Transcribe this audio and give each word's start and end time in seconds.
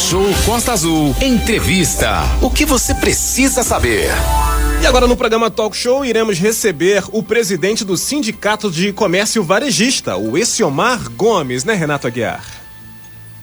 Talk 0.00 0.08
Show 0.08 0.26
Costa 0.46 0.72
Azul. 0.72 1.14
Entrevista. 1.20 2.22
O 2.40 2.50
que 2.50 2.64
você 2.64 2.94
precisa 2.94 3.62
saber? 3.62 4.08
E 4.82 4.86
agora 4.86 5.06
no 5.06 5.16
programa 5.16 5.50
Talk 5.50 5.76
Show 5.76 6.04
iremos 6.04 6.38
receber 6.38 7.04
o 7.12 7.22
presidente 7.22 7.84
do 7.84 7.96
Sindicato 7.96 8.70
de 8.70 8.92
Comércio 8.92 9.44
Varejista, 9.44 10.16
o 10.16 10.38
Essiomar 10.38 11.10
Gomes, 11.10 11.64
né, 11.64 11.74
Renato 11.74 12.06
Aguiar? 12.06 12.42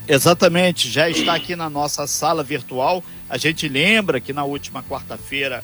Exatamente, 0.08 0.90
já 0.90 1.08
está 1.10 1.36
aqui 1.36 1.56
na 1.56 1.70
nossa 1.70 2.08
sala 2.08 2.44
virtual. 2.44 3.04
A 3.30 3.38
gente 3.38 3.70
lembra 3.70 4.20
que 4.20 4.34
na 4.34 4.44
última 4.44 4.82
quarta-feira, 4.82 5.64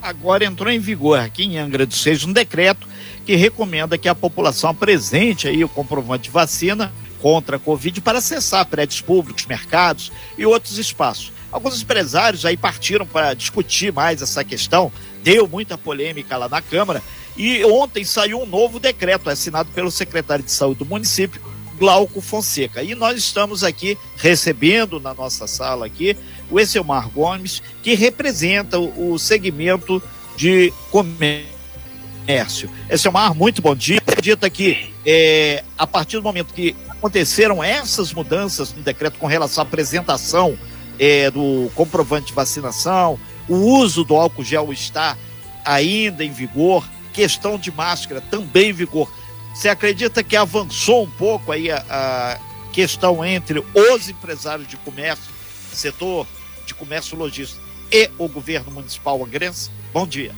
agora 0.00 0.44
entrou 0.44 0.70
em 0.70 0.78
vigor 0.78 1.18
aqui 1.18 1.42
em 1.42 1.58
Angra 1.58 1.84
dos 1.84 2.02
Reis 2.04 2.24
um 2.24 2.32
decreto 2.32 2.86
que 3.26 3.34
recomenda 3.34 3.98
que 3.98 4.08
a 4.08 4.14
população 4.14 4.70
apresente 4.70 5.48
aí 5.48 5.64
o 5.64 5.68
comprovante 5.68 6.24
de 6.24 6.30
vacina 6.30 6.92
contra 7.20 7.56
a 7.56 7.60
Covid 7.60 8.00
para 8.00 8.18
acessar 8.18 8.66
prédios 8.66 9.00
públicos, 9.00 9.46
mercados 9.46 10.12
e 10.36 10.46
outros 10.46 10.78
espaços. 10.78 11.32
Alguns 11.50 11.80
empresários 11.82 12.44
aí 12.44 12.56
partiram 12.56 13.06
para 13.06 13.34
discutir 13.34 13.92
mais 13.92 14.20
essa 14.20 14.44
questão, 14.44 14.92
deu 15.22 15.48
muita 15.48 15.78
polêmica 15.78 16.36
lá 16.36 16.48
na 16.48 16.60
Câmara, 16.60 17.02
e 17.36 17.64
ontem 17.64 18.04
saiu 18.04 18.42
um 18.42 18.46
novo 18.46 18.78
decreto 18.78 19.30
assinado 19.30 19.70
pelo 19.70 19.90
secretário 19.90 20.44
de 20.44 20.50
Saúde 20.50 20.80
do 20.80 20.86
município, 20.86 21.40
Glauco 21.78 22.20
Fonseca. 22.20 22.82
E 22.82 22.94
nós 22.94 23.16
estamos 23.16 23.62
aqui 23.62 23.96
recebendo 24.16 24.98
na 24.98 25.14
nossa 25.14 25.46
sala 25.46 25.86
aqui 25.86 26.16
o 26.50 26.58
Esselmar 26.58 27.08
Gomes, 27.08 27.62
que 27.82 27.94
representa 27.94 28.78
o 28.78 29.16
segmento 29.18 30.02
de 30.36 30.72
comércio. 30.90 32.68
Esselmar, 32.90 33.34
muito 33.34 33.62
bom 33.62 33.74
dia. 33.74 33.98
Acredita 33.98 34.50
que 34.50 34.92
é, 35.06 35.62
a 35.78 35.86
partir 35.86 36.16
do 36.16 36.22
momento 36.22 36.52
que 36.52 36.74
aconteceram 36.98 37.62
essas 37.62 38.12
mudanças 38.12 38.72
no 38.74 38.82
decreto 38.82 39.18
com 39.18 39.26
relação 39.26 39.62
à 39.62 39.66
apresentação 39.66 40.58
é, 40.98 41.30
do 41.30 41.70
comprovante 41.74 42.26
de 42.26 42.32
vacinação, 42.32 43.18
o 43.48 43.54
uso 43.54 44.04
do 44.04 44.14
álcool 44.16 44.44
gel 44.44 44.72
está 44.72 45.16
ainda 45.64 46.24
em 46.24 46.30
vigor, 46.30 46.86
questão 47.12 47.56
de 47.56 47.70
máscara 47.70 48.20
também 48.20 48.70
em 48.70 48.72
vigor. 48.72 49.10
Você 49.54 49.68
acredita 49.68 50.22
que 50.22 50.36
avançou 50.36 51.04
um 51.04 51.10
pouco 51.10 51.52
aí 51.52 51.70
a, 51.70 51.84
a 51.88 52.38
questão 52.72 53.24
entre 53.24 53.60
os 53.74 54.08
empresários 54.08 54.68
de 54.68 54.76
comércio, 54.76 55.32
setor 55.72 56.26
de 56.66 56.74
comércio 56.74 57.16
logístico 57.16 57.60
e 57.90 58.10
o 58.18 58.28
governo 58.28 58.70
municipal 58.72 59.24
angrense? 59.24 59.70
Bom 59.92 60.06
dia. 60.06 60.32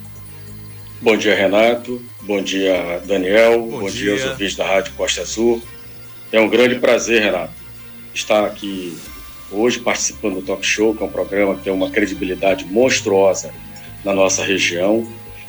Bom 1.01 1.17
dia, 1.17 1.35
Renato. 1.35 2.03
Bom 2.21 2.43
dia, 2.43 3.01
Daniel. 3.07 3.63
Bom, 3.63 3.81
Bom 3.81 3.91
dia. 3.91 3.91
dia 3.91 4.13
aos 4.13 4.25
ouvintes 4.25 4.57
da 4.57 4.67
Rádio 4.67 4.93
Costa 4.93 5.23
Azul. 5.23 5.63
É 6.33 6.41
um 6.41 6.49
grande 6.49 6.77
prazer, 6.77 7.23
Renato, 7.23 7.53
estar 8.15 8.45
aqui 8.45 8.97
hoje 9.51 9.81
participando 9.81 10.37
do 10.37 10.43
Talk 10.43 10.65
Show, 10.65 10.95
que 10.95 11.03
é 11.03 11.07
um 11.07 11.11
programa 11.11 11.57
que 11.57 11.65
tem 11.65 11.73
uma 11.73 11.91
credibilidade 11.91 12.65
monstruosa 12.67 13.51
na 14.05 14.15
nossa 14.15 14.45
região, 14.45 15.05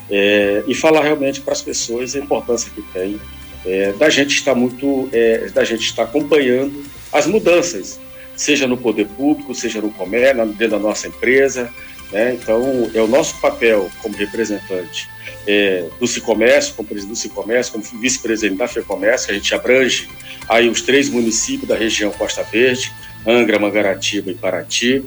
é, 0.09 0.63
e 0.67 0.73
falar 0.73 1.03
realmente 1.03 1.39
para 1.41 1.53
as 1.53 1.61
pessoas 1.61 2.15
a 2.15 2.19
importância 2.19 2.71
que 2.73 2.81
tem 2.81 3.21
é, 3.63 3.93
da 3.93 4.09
gente 4.09 4.35
estar 4.35 4.55
muito, 4.55 5.07
é, 5.13 5.49
da 5.49 5.63
gente 5.63 5.83
estar 5.83 6.03
acompanhando 6.03 6.83
as 7.13 7.27
mudanças, 7.27 7.99
seja 8.35 8.65
no 8.65 8.75
poder 8.75 9.05
público, 9.05 9.53
seja 9.53 9.79
no 9.81 9.91
comércio, 9.91 10.47
dentro 10.47 10.69
da 10.69 10.79
nossa 10.79 11.07
empresa. 11.07 11.71
Né? 12.11 12.33
Então, 12.33 12.91
é 12.93 13.01
o 13.01 13.07
nosso 13.07 13.39
papel 13.39 13.89
como 14.01 14.15
representante 14.15 15.09
é, 15.47 15.85
do 15.99 16.07
Cicomércio, 16.07 16.73
como 16.75 16.87
presidente 16.87 17.15
do 17.15 17.21
Cicomércio, 17.21 17.71
como 17.71 18.01
vice-presidente 18.01 18.57
da 18.57 18.67
FEComércio, 18.67 19.27
que 19.27 19.31
a 19.31 19.35
gente 19.35 19.55
abrange 19.55 20.09
aí 20.49 20.67
os 20.69 20.81
três 20.81 21.09
municípios 21.09 21.67
da 21.67 21.75
região 21.75 22.11
Costa 22.11 22.43
Verde, 22.43 22.91
Angra, 23.25 23.57
Mangaratiba 23.57 24.29
e 24.31 24.35
Paraty. 24.35 25.05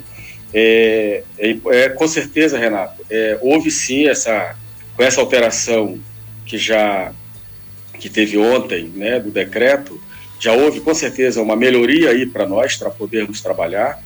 É, 0.53 1.23
é, 1.39 1.57
é 1.67 1.89
com 1.89 2.09
certeza, 2.09 2.57
Renato, 2.57 3.05
é, 3.11 3.39
houve 3.43 3.71
sim 3.71 4.07
essa, 4.07 4.57
com 4.97 5.03
essa 5.03 5.21
alteração 5.21 5.99
que 6.47 6.57
já 6.57 7.13
que 7.99 8.09
teve 8.09 8.37
ontem, 8.37 8.91
né, 8.95 9.19
do 9.21 9.31
decreto, 9.31 10.01
já 10.39 10.53
houve 10.53 10.81
com 10.81 10.95
certeza 10.95 11.41
uma 11.41 11.57
melhoria 11.57 12.11
aí 12.11 12.27
para 12.27 12.47
nós, 12.47 12.77
para 12.77 12.91
podermos 12.91 13.41
trabalhar. 13.41 14.03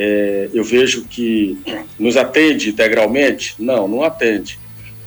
É, 0.00 0.48
eu 0.54 0.62
vejo 0.62 1.04
que 1.06 1.58
nos 1.98 2.16
atende 2.16 2.70
integralmente? 2.70 3.56
Não, 3.58 3.88
não 3.88 4.04
atende, 4.04 4.56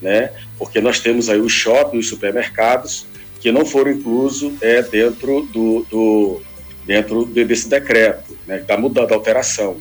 né? 0.01 0.31
Porque 0.57 0.81
nós 0.81 0.99
temos 0.99 1.29
aí 1.29 1.39
os 1.39 1.53
shoppings, 1.53 2.03
os 2.03 2.09
supermercados 2.09 3.05
que 3.39 3.53
não 3.53 3.65
foram 3.65 3.91
inclusos 3.91 4.51
é, 4.61 4.81
dentro 4.81 5.47
do, 5.53 5.85
do 5.89 6.41
dentro 6.85 7.23
desse 7.25 7.69
decreto, 7.69 8.37
né, 8.45 8.59
da 8.59 8.77
mudança, 8.77 9.07
da 9.07 9.15
alteração. 9.15 9.77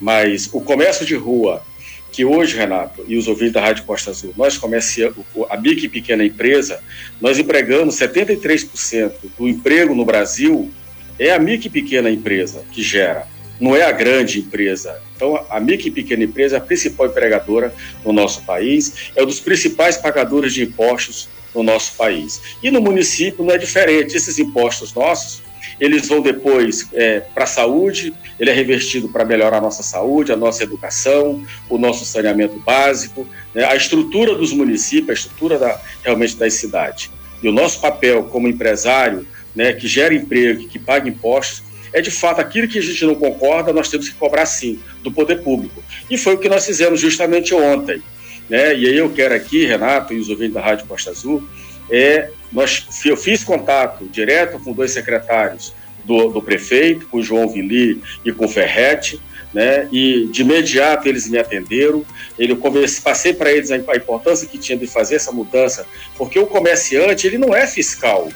Mas 0.00 0.48
o 0.50 0.62
comércio 0.62 1.04
de 1.04 1.14
rua, 1.14 1.62
que 2.10 2.24
hoje, 2.24 2.56
Renato, 2.56 3.04
e 3.06 3.18
os 3.18 3.28
ouvintes 3.28 3.52
da 3.52 3.60
Rádio 3.60 3.84
Costa 3.84 4.10
Azul, 4.10 4.32
nós 4.34 4.56
comerciamos, 4.56 5.18
a 5.50 5.56
micro 5.58 5.84
e 5.84 5.88
pequena 5.88 6.24
empresa, 6.24 6.80
nós 7.20 7.38
empregamos 7.38 7.96
73% 7.96 9.12
do 9.38 9.46
emprego 9.46 9.94
no 9.94 10.06
Brasil 10.06 10.70
é 11.18 11.32
a 11.32 11.38
micro 11.38 11.66
e 11.66 11.70
pequena 11.70 12.10
empresa 12.10 12.64
que 12.72 12.82
gera, 12.82 13.26
não 13.64 13.74
é 13.74 13.82
a 13.82 13.90
grande 13.90 14.40
empresa. 14.40 15.00
Então, 15.16 15.42
a 15.48 15.58
micro 15.58 15.88
e 15.88 15.90
pequena 15.90 16.22
empresa 16.22 16.56
é 16.56 16.58
a 16.58 16.60
principal 16.60 17.06
empregadora 17.06 17.74
no 18.04 18.12
nosso 18.12 18.42
país, 18.42 19.10
é 19.16 19.22
um 19.22 19.26
dos 19.26 19.40
principais 19.40 19.96
pagadores 19.96 20.52
de 20.52 20.64
impostos 20.64 21.30
no 21.54 21.62
nosso 21.62 21.96
país. 21.96 22.42
E 22.62 22.70
no 22.70 22.82
município 22.82 23.42
não 23.42 23.54
é 23.54 23.56
diferente. 23.56 24.14
Esses 24.14 24.38
impostos 24.38 24.92
nossos, 24.92 25.42
eles 25.80 26.06
vão 26.08 26.20
depois 26.20 26.86
é, 26.92 27.20
para 27.20 27.44
a 27.44 27.46
saúde, 27.46 28.12
ele 28.38 28.50
é 28.50 28.52
revertido 28.52 29.08
para 29.08 29.24
melhorar 29.24 29.56
a 29.56 29.62
nossa 29.62 29.82
saúde, 29.82 30.30
a 30.30 30.36
nossa 30.36 30.62
educação, 30.62 31.42
o 31.70 31.78
nosso 31.78 32.04
saneamento 32.04 32.58
básico, 32.58 33.26
né, 33.54 33.64
a 33.64 33.74
estrutura 33.74 34.34
dos 34.34 34.52
municípios, 34.52 35.08
a 35.08 35.14
estrutura 35.14 35.58
da, 35.58 35.80
realmente 36.02 36.36
das 36.36 36.52
cidades. 36.52 37.10
E 37.42 37.48
o 37.48 37.52
nosso 37.52 37.80
papel 37.80 38.24
como 38.24 38.46
empresário, 38.46 39.26
né, 39.54 39.72
que 39.72 39.88
gera 39.88 40.12
emprego, 40.12 40.68
que 40.68 40.78
paga 40.78 41.08
impostos, 41.08 41.63
é 41.94 42.00
de 42.00 42.10
fato 42.10 42.40
aquilo 42.40 42.66
que 42.66 42.78
a 42.78 42.82
gente 42.82 43.04
não 43.06 43.14
concorda, 43.14 43.72
nós 43.72 43.88
temos 43.88 44.08
que 44.08 44.16
cobrar 44.16 44.44
sim, 44.44 44.80
do 45.02 45.12
poder 45.12 45.42
público. 45.42 45.82
E 46.10 46.18
foi 46.18 46.34
o 46.34 46.38
que 46.38 46.48
nós 46.48 46.66
fizemos 46.66 47.00
justamente 47.00 47.54
ontem. 47.54 48.02
Né? 48.50 48.76
E 48.76 48.86
aí 48.86 48.98
eu 48.98 49.08
quero 49.10 49.32
aqui, 49.32 49.64
Renato 49.64 50.12
e 50.12 50.18
os 50.18 50.28
ouvintes 50.28 50.54
da 50.54 50.60
Rádio 50.60 50.86
Costa 50.86 51.10
Azul, 51.10 51.48
é, 51.88 52.30
nós, 52.52 52.86
eu 53.06 53.16
fiz 53.16 53.44
contato 53.44 54.06
direto 54.06 54.58
com 54.58 54.72
dois 54.72 54.90
secretários 54.90 55.72
do, 56.04 56.30
do 56.30 56.42
prefeito, 56.42 57.06
com 57.06 57.18
o 57.18 57.22
João 57.22 57.48
Vili 57.48 58.02
e 58.24 58.32
com 58.32 58.46
o 58.46 58.48
Ferretti, 58.48 59.20
né? 59.52 59.88
E 59.92 60.26
de 60.32 60.42
imediato 60.42 61.08
eles 61.08 61.28
me 61.28 61.38
atenderam. 61.38 62.04
Ele 62.36 62.56
comece, 62.56 63.00
passei 63.00 63.32
para 63.32 63.52
eles 63.52 63.70
a, 63.70 63.76
a, 63.76 63.96
importância 63.96 64.48
que 64.48 64.58
tinha 64.58 64.76
de 64.76 64.86
fazer 64.86 65.14
essa 65.14 65.30
mudança, 65.30 65.86
porque 66.18 66.38
o 66.38 66.46
comerciante 66.46 67.26
ele 67.26 67.38
não 67.38 67.54
é 67.54 67.66
fiscal, 67.66 68.28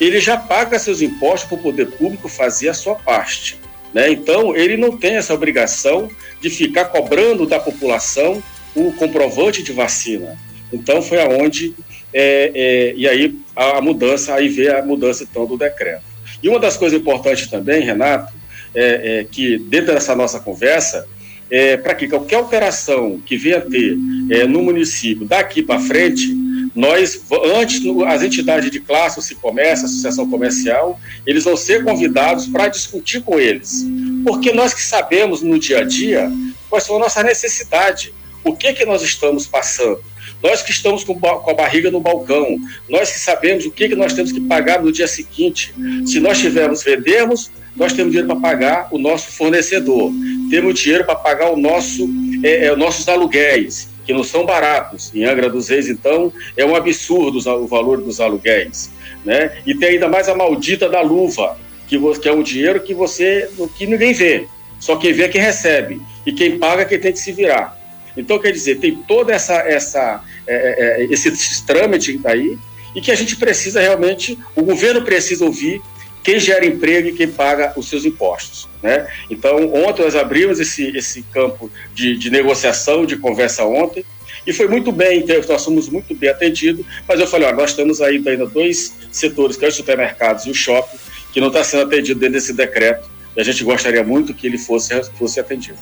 ele 0.00 0.20
já 0.20 0.36
paga 0.36 0.78
seus 0.78 1.00
impostos 1.00 1.48
para 1.48 1.58
o 1.58 1.62
poder 1.62 1.86
público 1.86 2.28
fazer 2.28 2.68
a 2.68 2.74
sua 2.74 2.94
parte, 2.94 3.58
né? 3.92 4.10
Então 4.10 4.54
ele 4.54 4.76
não 4.76 4.96
tem 4.96 5.16
essa 5.16 5.34
obrigação 5.34 6.10
de 6.40 6.50
ficar 6.50 6.86
cobrando 6.86 7.46
da 7.46 7.58
população 7.58 8.42
o 8.74 8.92
comprovante 8.92 9.62
de 9.62 9.72
vacina. 9.72 10.38
Então 10.72 11.02
foi 11.02 11.20
aonde 11.20 11.74
é, 12.12 12.52
é, 12.54 12.94
e 12.96 13.08
aí 13.08 13.34
a, 13.54 13.80
mudança, 13.80 14.34
aí 14.34 14.48
vê 14.48 14.70
a 14.70 14.82
mudança 14.82 15.26
então 15.28 15.46
do 15.46 15.56
decreto. 15.56 16.02
E 16.42 16.48
uma 16.48 16.58
das 16.58 16.76
coisas 16.76 16.98
importantes 16.98 17.48
também, 17.48 17.82
Renato, 17.82 18.32
é, 18.74 19.20
é 19.20 19.24
que 19.24 19.58
dentro 19.58 19.92
dessa 19.92 20.14
nossa 20.14 20.38
conversa, 20.38 21.06
é, 21.50 21.76
para 21.76 21.94
que 21.94 22.06
qualquer 22.06 22.36
alteração 22.36 23.20
que 23.24 23.36
venha 23.36 23.58
a 23.58 23.60
ter 23.62 23.96
é, 24.30 24.46
no 24.46 24.62
município 24.62 25.26
daqui 25.26 25.62
para 25.62 25.80
frente, 25.80 26.34
nós, 26.78 27.20
antes, 27.56 27.82
as 28.06 28.22
entidades 28.22 28.70
de 28.70 28.78
classe, 28.78 29.18
o 29.18 29.22
Cicomércio, 29.22 29.84
a 29.84 29.88
Associação 29.88 30.30
Comercial, 30.30 30.96
eles 31.26 31.42
vão 31.42 31.56
ser 31.56 31.82
convidados 31.82 32.46
para 32.46 32.68
discutir 32.68 33.20
com 33.20 33.36
eles. 33.36 33.84
Porque 34.24 34.52
nós 34.52 34.72
que 34.72 34.80
sabemos 34.80 35.42
no 35.42 35.58
dia 35.58 35.80
a 35.80 35.82
dia 35.82 36.30
quais 36.70 36.84
são 36.84 36.94
a 36.94 37.00
nossa 37.00 37.20
necessidade, 37.20 38.14
o 38.44 38.54
que, 38.54 38.72
que 38.74 38.84
nós 38.84 39.02
estamos 39.02 39.44
passando. 39.44 39.98
Nós 40.40 40.62
que 40.62 40.70
estamos 40.70 41.02
com, 41.02 41.18
a 41.50 41.52
barriga 41.52 41.90
no 41.90 41.98
balcão, 41.98 42.56
nós 42.88 43.10
que 43.10 43.18
sabemos 43.18 43.66
o 43.66 43.72
que, 43.72 43.88
que 43.88 43.96
nós 43.96 44.12
temos 44.12 44.30
que 44.30 44.40
pagar 44.40 44.80
no 44.80 44.92
dia 44.92 45.08
seguinte. 45.08 45.74
Se 46.06 46.20
nós 46.20 46.38
tivermos, 46.38 46.84
vendermos, 46.84 47.50
nós 47.74 47.92
temos 47.92 48.12
dinheiro 48.12 48.28
para 48.28 48.40
pagar 48.40 48.88
o 48.92 48.98
nosso 48.98 49.32
fornecedor, 49.32 50.12
temos 50.48 50.78
dinheiro 50.78 51.04
para 51.04 51.16
pagar 51.16 51.50
o 51.50 51.56
nosso, 51.56 52.08
é, 52.44 52.66
é, 52.66 52.76
nossos 52.76 53.08
aluguéis, 53.08 53.88
que 54.08 54.14
não 54.14 54.24
são 54.24 54.46
baratos. 54.46 55.14
Em 55.14 55.26
Angra 55.26 55.50
dos 55.50 55.68
Reis, 55.68 55.86
então, 55.86 56.32
é 56.56 56.64
um 56.64 56.74
absurdo 56.74 57.46
o 57.46 57.66
valor 57.66 58.00
dos 58.00 58.22
aluguéis. 58.22 58.90
Né? 59.22 59.58
E 59.66 59.74
tem 59.74 59.90
ainda 59.90 60.08
mais 60.08 60.30
a 60.30 60.34
maldita 60.34 60.88
da 60.88 61.02
luva, 61.02 61.58
que, 61.86 61.98
que 62.18 62.26
é 62.26 62.32
um 62.32 62.42
dinheiro 62.42 62.80
que 62.80 62.94
você 62.94 63.50
que 63.76 63.86
ninguém 63.86 64.14
vê. 64.14 64.48
Só 64.80 64.96
quem 64.96 65.12
vê 65.12 65.24
é 65.24 65.28
quem 65.28 65.42
recebe. 65.42 66.00
E 66.24 66.32
quem 66.32 66.58
paga 66.58 66.82
é 66.82 66.84
quem 66.86 66.98
tem 66.98 67.12
que 67.12 67.18
se 67.18 67.32
virar. 67.32 67.78
Então, 68.16 68.38
quer 68.38 68.50
dizer, 68.50 68.78
tem 68.78 68.96
toda 68.96 69.30
essa, 69.30 69.56
essa 69.56 70.24
é, 70.46 70.54
é, 70.54 71.02
é 71.02 71.12
esse 71.12 71.66
trâmite 71.66 72.18
aí 72.24 72.56
e 72.96 73.02
que 73.02 73.12
a 73.12 73.14
gente 73.14 73.36
precisa 73.36 73.78
realmente, 73.78 74.38
o 74.56 74.62
governo 74.62 75.02
precisa 75.02 75.44
ouvir 75.44 75.82
quem 76.22 76.38
gera 76.38 76.66
emprego 76.66 77.08
e 77.08 77.12
quem 77.12 77.28
paga 77.28 77.72
os 77.76 77.88
seus 77.88 78.04
impostos. 78.04 78.68
Né? 78.82 79.06
Então, 79.30 79.72
ontem 79.74 80.02
nós 80.02 80.14
abrimos 80.14 80.60
esse, 80.60 80.96
esse 80.96 81.22
campo 81.22 81.70
de, 81.94 82.16
de 82.16 82.30
negociação, 82.30 83.04
de 83.04 83.16
conversa 83.16 83.64
ontem, 83.64 84.04
e 84.46 84.52
foi 84.52 84.68
muito 84.68 84.90
bem, 84.92 85.20
então, 85.20 85.40
nós 85.48 85.62
somos 85.62 85.88
muito 85.88 86.14
bem 86.14 86.30
atendidos, 86.30 86.84
mas 87.06 87.20
eu 87.20 87.26
falei, 87.26 87.48
ó, 87.48 87.52
nós 87.52 87.74
temos 87.74 88.00
ainda, 88.00 88.30
ainda 88.30 88.46
dois 88.46 88.94
setores, 89.10 89.56
que 89.56 89.64
é 89.64 89.68
os 89.68 89.74
supermercados 89.74 90.46
e 90.46 90.50
o 90.50 90.54
shopping, 90.54 90.96
que 91.32 91.40
não 91.40 91.48
está 91.48 91.62
sendo 91.62 91.82
atendido 91.82 92.18
dentro 92.18 92.34
desse 92.34 92.52
decreto, 92.52 93.08
e 93.36 93.40
a 93.40 93.44
gente 93.44 93.62
gostaria 93.62 94.02
muito 94.02 94.32
que 94.32 94.46
ele 94.46 94.58
fosse, 94.58 94.94
fosse 95.18 95.38
atendido. 95.38 95.78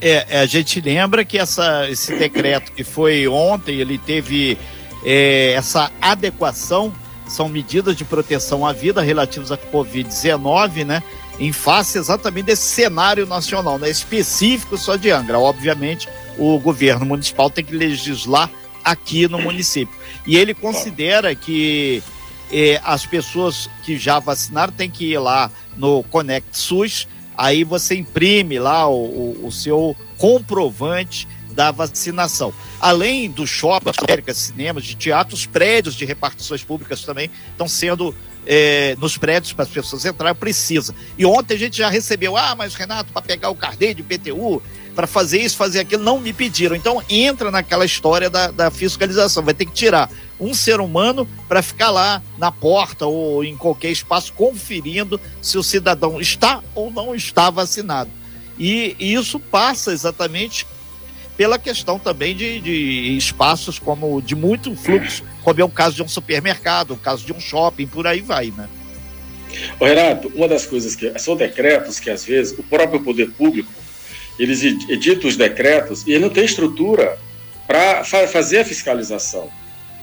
É, 0.00 0.26
é, 0.28 0.38
a 0.40 0.46
gente 0.46 0.80
lembra 0.80 1.24
que 1.24 1.38
essa, 1.38 1.88
esse 1.88 2.14
decreto 2.14 2.72
que 2.72 2.84
foi 2.84 3.26
ontem, 3.26 3.80
ele 3.80 3.96
teve 3.96 4.58
é, 5.04 5.52
essa 5.52 5.90
adequação, 6.00 6.92
são 7.26 7.48
medidas 7.48 7.96
de 7.96 8.04
proteção 8.04 8.66
à 8.66 8.72
vida 8.72 9.00
relativas 9.00 9.50
à 9.50 9.56
Covid-19, 9.56 10.84
né? 10.84 11.02
Em 11.38 11.52
face 11.52 11.98
exatamente 11.98 12.46
desse 12.46 12.62
cenário 12.62 13.26
nacional, 13.26 13.78
né? 13.78 13.90
Específico 13.90 14.76
só 14.76 14.96
de 14.96 15.10
Angra. 15.10 15.38
Obviamente, 15.38 16.08
o 16.38 16.58
governo 16.58 17.06
municipal 17.06 17.50
tem 17.50 17.64
que 17.64 17.74
legislar 17.74 18.50
aqui 18.84 19.26
no 19.26 19.40
município. 19.40 19.94
E 20.26 20.36
ele 20.36 20.54
considera 20.54 21.34
que 21.34 22.02
eh, 22.52 22.80
as 22.84 23.06
pessoas 23.06 23.68
que 23.82 23.96
já 23.96 24.18
vacinaram 24.18 24.72
têm 24.72 24.90
que 24.90 25.12
ir 25.12 25.18
lá 25.18 25.50
no 25.76 26.02
Conect 26.04 26.48
SUS, 26.52 27.08
aí 27.36 27.64
você 27.64 27.96
imprime 27.96 28.58
lá 28.58 28.88
o, 28.88 28.94
o, 28.94 29.46
o 29.46 29.52
seu 29.52 29.96
comprovante 30.18 31.26
da 31.54 31.70
vacinação. 31.70 32.52
Além 32.80 33.30
do 33.30 33.46
shopping, 33.46 33.92
cinemas, 34.34 34.84
de 34.84 34.94
teatros, 34.94 35.46
prédios 35.46 35.94
de 35.94 36.04
repartições 36.04 36.62
públicas 36.62 37.02
também 37.02 37.30
estão 37.52 37.68
sendo 37.68 38.14
é, 38.46 38.96
nos 38.98 39.16
prédios 39.16 39.52
para 39.52 39.64
as 39.64 39.70
pessoas 39.70 40.04
entrarem, 40.04 40.34
precisa. 40.34 40.94
E 41.16 41.24
ontem 41.24 41.54
a 41.54 41.58
gente 41.58 41.78
já 41.78 41.88
recebeu, 41.88 42.36
ah, 42.36 42.54
mas 42.54 42.74
Renato, 42.74 43.12
para 43.12 43.22
pegar 43.22 43.50
o 43.50 43.54
carnê 43.54 43.94
de 43.94 44.02
PTU, 44.02 44.62
para 44.94 45.06
fazer 45.06 45.40
isso, 45.40 45.56
fazer 45.56 45.80
aquilo, 45.80 46.02
não 46.02 46.20
me 46.20 46.32
pediram. 46.32 46.76
Então 46.76 47.02
entra 47.08 47.50
naquela 47.50 47.84
história 47.84 48.30
da, 48.30 48.50
da 48.50 48.70
fiscalização, 48.70 49.42
vai 49.42 49.54
ter 49.54 49.64
que 49.64 49.72
tirar 49.72 50.10
um 50.38 50.54
ser 50.54 50.80
humano 50.80 51.28
para 51.48 51.62
ficar 51.62 51.90
lá 51.90 52.22
na 52.38 52.52
porta 52.52 53.06
ou 53.06 53.44
em 53.44 53.56
qualquer 53.56 53.90
espaço 53.90 54.32
conferindo 54.32 55.20
se 55.40 55.56
o 55.56 55.62
cidadão 55.62 56.20
está 56.20 56.62
ou 56.74 56.90
não 56.90 57.14
está 57.14 57.50
vacinado. 57.50 58.10
E, 58.58 58.94
e 58.98 59.14
isso 59.14 59.40
passa 59.40 59.92
exatamente 59.92 60.66
pela 61.36 61.58
questão 61.58 61.98
também 61.98 62.34
de, 62.34 62.60
de 62.60 63.16
espaços 63.16 63.78
como 63.78 64.22
de 64.22 64.34
muito 64.34 64.74
fluxo, 64.76 65.22
como 65.42 65.60
é 65.60 65.64
o 65.64 65.68
caso 65.68 65.96
de 65.96 66.02
um 66.02 66.08
supermercado, 66.08 66.92
o 66.92 66.96
caso 66.96 67.24
de 67.24 67.32
um 67.32 67.40
shopping, 67.40 67.86
por 67.86 68.06
aí 68.06 68.20
vai, 68.20 68.52
né? 68.56 68.68
Ô 69.78 69.84
Renato, 69.84 70.32
uma 70.34 70.48
das 70.48 70.66
coisas 70.66 70.96
que 70.96 71.16
são 71.18 71.36
decretos 71.36 72.00
que 72.00 72.10
às 72.10 72.24
vezes 72.24 72.58
o 72.58 72.62
próprio 72.62 73.00
poder 73.00 73.30
público 73.30 73.72
eles 74.38 74.62
editam 74.62 75.28
os 75.28 75.36
decretos 75.36 76.04
e 76.06 76.12
ele 76.12 76.20
não 76.20 76.30
tem 76.30 76.44
estrutura 76.44 77.18
para 77.66 78.02
fa 78.04 78.26
fazer 78.26 78.58
a 78.58 78.64
fiscalização. 78.64 79.48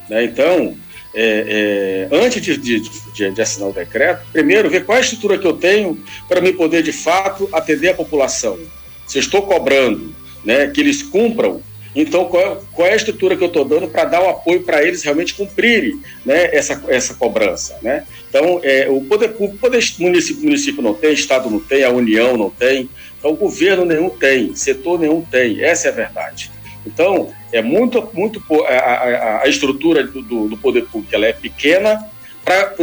Né? 0.09 0.23
Então, 0.23 0.75
é, 1.13 2.07
é, 2.11 2.15
antes 2.15 2.41
de, 2.41 2.57
de, 2.57 2.79
de, 2.79 3.31
de, 3.31 3.41
assinar 3.41 3.69
o 3.69 3.73
decreto, 3.73 4.25
primeiro 4.31 4.69
ver 4.69 4.85
qual 4.85 4.97
é 4.97 5.01
a 5.01 5.03
estrutura 5.03 5.37
que 5.37 5.45
eu 5.45 5.53
tenho 5.53 6.01
para 6.27 6.39
me 6.39 6.53
poder 6.53 6.81
de 6.81 6.93
fato 6.93 7.49
atender 7.51 7.89
a 7.89 7.93
população. 7.93 8.57
Se 9.05 9.17
eu 9.17 9.21
estou 9.21 9.41
cobrando 9.41 10.15
né, 10.43 10.67
que 10.67 10.81
eles 10.81 11.03
cumpram, 11.03 11.61
então 11.95 12.25
qual 12.25 12.43
é, 12.43 12.57
qual 12.71 12.87
é 12.87 12.93
a 12.93 12.95
estrutura 12.95 13.35
que 13.35 13.43
eu 13.43 13.47
estou 13.47 13.65
dando 13.65 13.87
para 13.87 14.05
dar 14.05 14.21
o 14.21 14.29
apoio 14.29 14.63
para 14.63 14.81
eles 14.83 15.03
realmente 15.03 15.33
cumprirem 15.33 15.99
né, 16.25 16.49
essa, 16.55 16.81
essa 16.87 17.13
cobrança? 17.15 17.77
Né? 17.81 18.05
Então, 18.29 18.61
é, 18.63 18.87
o 18.89 19.01
poder 19.01 19.29
público, 19.29 19.57
poder 19.57 19.83
município, 19.99 20.43
município 20.43 20.81
não 20.81 20.93
tem, 20.93 21.13
Estado 21.13 21.49
não 21.49 21.59
tem, 21.59 21.83
a 21.83 21.89
União 21.89 22.37
não 22.37 22.49
tem, 22.49 22.89
então 23.19 23.35
governo 23.35 23.85
nenhum 23.85 24.09
tem, 24.09 24.55
setor 24.55 24.99
nenhum 24.99 25.21
tem, 25.21 25.61
essa 25.63 25.89
é 25.89 25.91
a 25.91 25.95
verdade. 25.95 26.49
Então, 26.85 27.31
é 27.51 27.61
muito, 27.61 28.09
muito 28.13 28.41
a, 28.65 28.73
a, 28.73 29.41
a 29.43 29.47
estrutura 29.47 30.03
do, 30.03 30.47
do, 30.47 30.57
poder 30.57 30.85
público 30.85 31.13
ela 31.13 31.27
é 31.27 31.33
pequena 31.33 32.07
para 32.43 32.73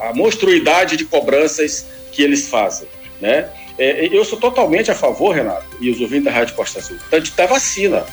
a 0.00 0.12
monstruidade 0.12 0.96
de 0.96 1.04
cobranças 1.04 1.86
que 2.12 2.22
eles 2.22 2.48
fazem. 2.48 2.86
Né? 3.20 3.48
É, 3.78 4.06
eu 4.06 4.24
sou 4.24 4.38
totalmente 4.38 4.90
a 4.90 4.94
favor, 4.94 5.34
Renato, 5.34 5.64
e 5.80 5.90
os 5.90 6.00
ouvintes 6.00 6.24
da 6.24 6.30
Rádio 6.30 6.54
Costa 6.54 6.78
Azul, 6.78 6.96
da 7.36 7.46
vacina. 7.46 8.04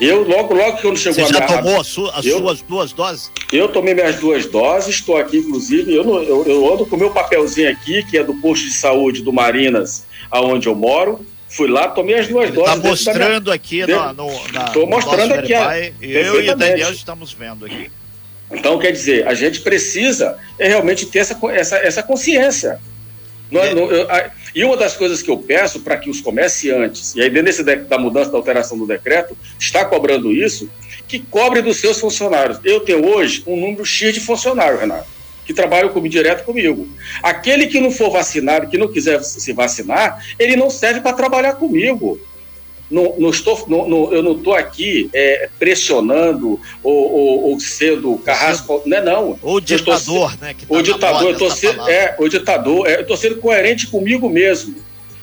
Eu, 0.00 0.26
logo, 0.26 0.54
logo 0.54 0.78
que 0.78 0.86
eu 0.86 0.90
não 0.90 0.96
chegou 0.96 1.24
Você 1.24 1.32
já 1.32 1.44
a 1.44 1.46
minha, 1.46 1.62
tomou 1.62 1.84
su, 1.84 2.06
as 2.08 2.26
eu, 2.26 2.38
suas 2.38 2.62
duas 2.62 2.92
doses? 2.92 3.30
Eu 3.52 3.68
tomei 3.68 3.94
minhas 3.94 4.16
duas 4.16 4.46
doses, 4.46 4.96
estou 4.96 5.16
aqui, 5.16 5.38
inclusive, 5.38 5.94
eu, 5.94 6.04
eu, 6.22 6.44
eu 6.46 6.72
ando 6.72 6.84
com 6.84 6.96
o 6.96 6.98
meu 6.98 7.10
papelzinho 7.10 7.70
aqui, 7.70 8.02
que 8.04 8.18
é 8.18 8.24
do 8.24 8.34
posto 8.34 8.64
de 8.66 8.74
saúde 8.74 9.22
do 9.22 9.32
Marinas, 9.32 10.04
aonde 10.30 10.68
eu 10.68 10.74
moro. 10.74 11.24
Fui 11.48 11.68
lá, 11.68 11.86
tomei 11.86 12.18
as 12.18 12.26
duas 12.26 12.50
doses. 12.50 12.74
Está 12.74 12.88
mostrando 12.88 13.44
minha... 13.44 13.54
aqui 13.54 13.86
no, 13.86 14.52
na, 14.52 14.64
Estou 14.64 14.86
mostrando 14.88 15.34
aqui. 15.34 15.54
A... 15.54 15.78
Eu 16.00 16.42
e 16.42 16.50
o 16.50 16.56
Daniel 16.56 16.90
estamos 16.90 17.32
vendo 17.32 17.64
aqui. 17.64 17.90
Então, 18.50 18.78
quer 18.78 18.90
dizer, 18.90 19.26
a 19.28 19.34
gente 19.34 19.60
precisa 19.60 20.36
é 20.58 20.68
realmente 20.68 21.06
ter 21.06 21.20
essa, 21.20 21.38
essa, 21.52 21.76
essa 21.76 22.02
consciência. 22.02 22.80
Não, 23.50 23.62
é. 23.62 23.74
não, 23.74 23.90
eu, 23.90 24.10
a, 24.10 24.30
e 24.54 24.64
uma 24.64 24.76
das 24.76 24.96
coisas 24.96 25.22
que 25.22 25.30
eu 25.30 25.36
peço 25.36 25.80
para 25.80 25.96
que 25.96 26.08
os 26.08 26.20
comerciantes, 26.20 27.14
e 27.14 27.20
aí 27.20 27.28
dentro 27.28 27.46
desse 27.46 27.62
da 27.62 27.98
mudança 27.98 28.30
da 28.30 28.38
alteração 28.38 28.78
do 28.78 28.86
decreto, 28.86 29.36
está 29.58 29.84
cobrando 29.84 30.32
isso, 30.32 30.70
que 31.08 31.18
cobre 31.18 31.60
dos 31.60 31.78
seus 31.78 31.98
funcionários. 31.98 32.60
Eu 32.64 32.80
tenho 32.80 33.06
hoje 33.06 33.42
um 33.46 33.60
número 33.60 33.84
X 33.84 34.14
de 34.14 34.20
funcionários, 34.20 34.80
Renato 34.80 35.14
que 35.44 35.52
trabalham 35.52 35.90
comigo, 35.90 36.12
direto 36.12 36.44
comigo. 36.44 36.88
Aquele 37.22 37.66
que 37.66 37.80
não 37.80 37.90
for 37.90 38.10
vacinado, 38.10 38.68
que 38.68 38.78
não 38.78 38.88
quiser 38.88 39.22
se 39.22 39.52
vacinar, 39.52 40.24
ele 40.38 40.56
não 40.56 40.70
serve 40.70 41.00
para 41.00 41.12
trabalhar 41.12 41.54
comigo. 41.54 42.18
Não, 42.90 43.14
não 43.18 43.30
estou, 43.30 43.64
não, 43.66 43.88
não, 43.88 44.12
eu 44.12 44.22
não 44.22 44.32
estou 44.32 44.54
aqui 44.54 45.08
é, 45.12 45.48
pressionando 45.58 46.60
ou, 46.82 47.12
ou, 47.12 47.42
ou, 47.50 47.60
sendo 47.60 48.16
carrasco, 48.18 48.82
não 48.84 48.96
é 48.96 49.00
não. 49.00 49.38
O 49.42 49.58
ditador, 49.58 49.96
estou, 49.96 50.30
né? 50.40 50.54
Tá 50.54 50.66
o 50.68 50.82
ditador, 50.82 51.30
eu 51.30 51.38
tô 51.38 51.50
sendo, 51.50 51.88
é, 51.88 52.14
o 52.18 52.28
ditador, 52.28 52.86
é, 52.86 52.96
eu 52.96 53.00
estou 53.00 53.16
sendo 53.16 53.36
coerente 53.36 53.86
comigo 53.86 54.28
mesmo. 54.28 54.76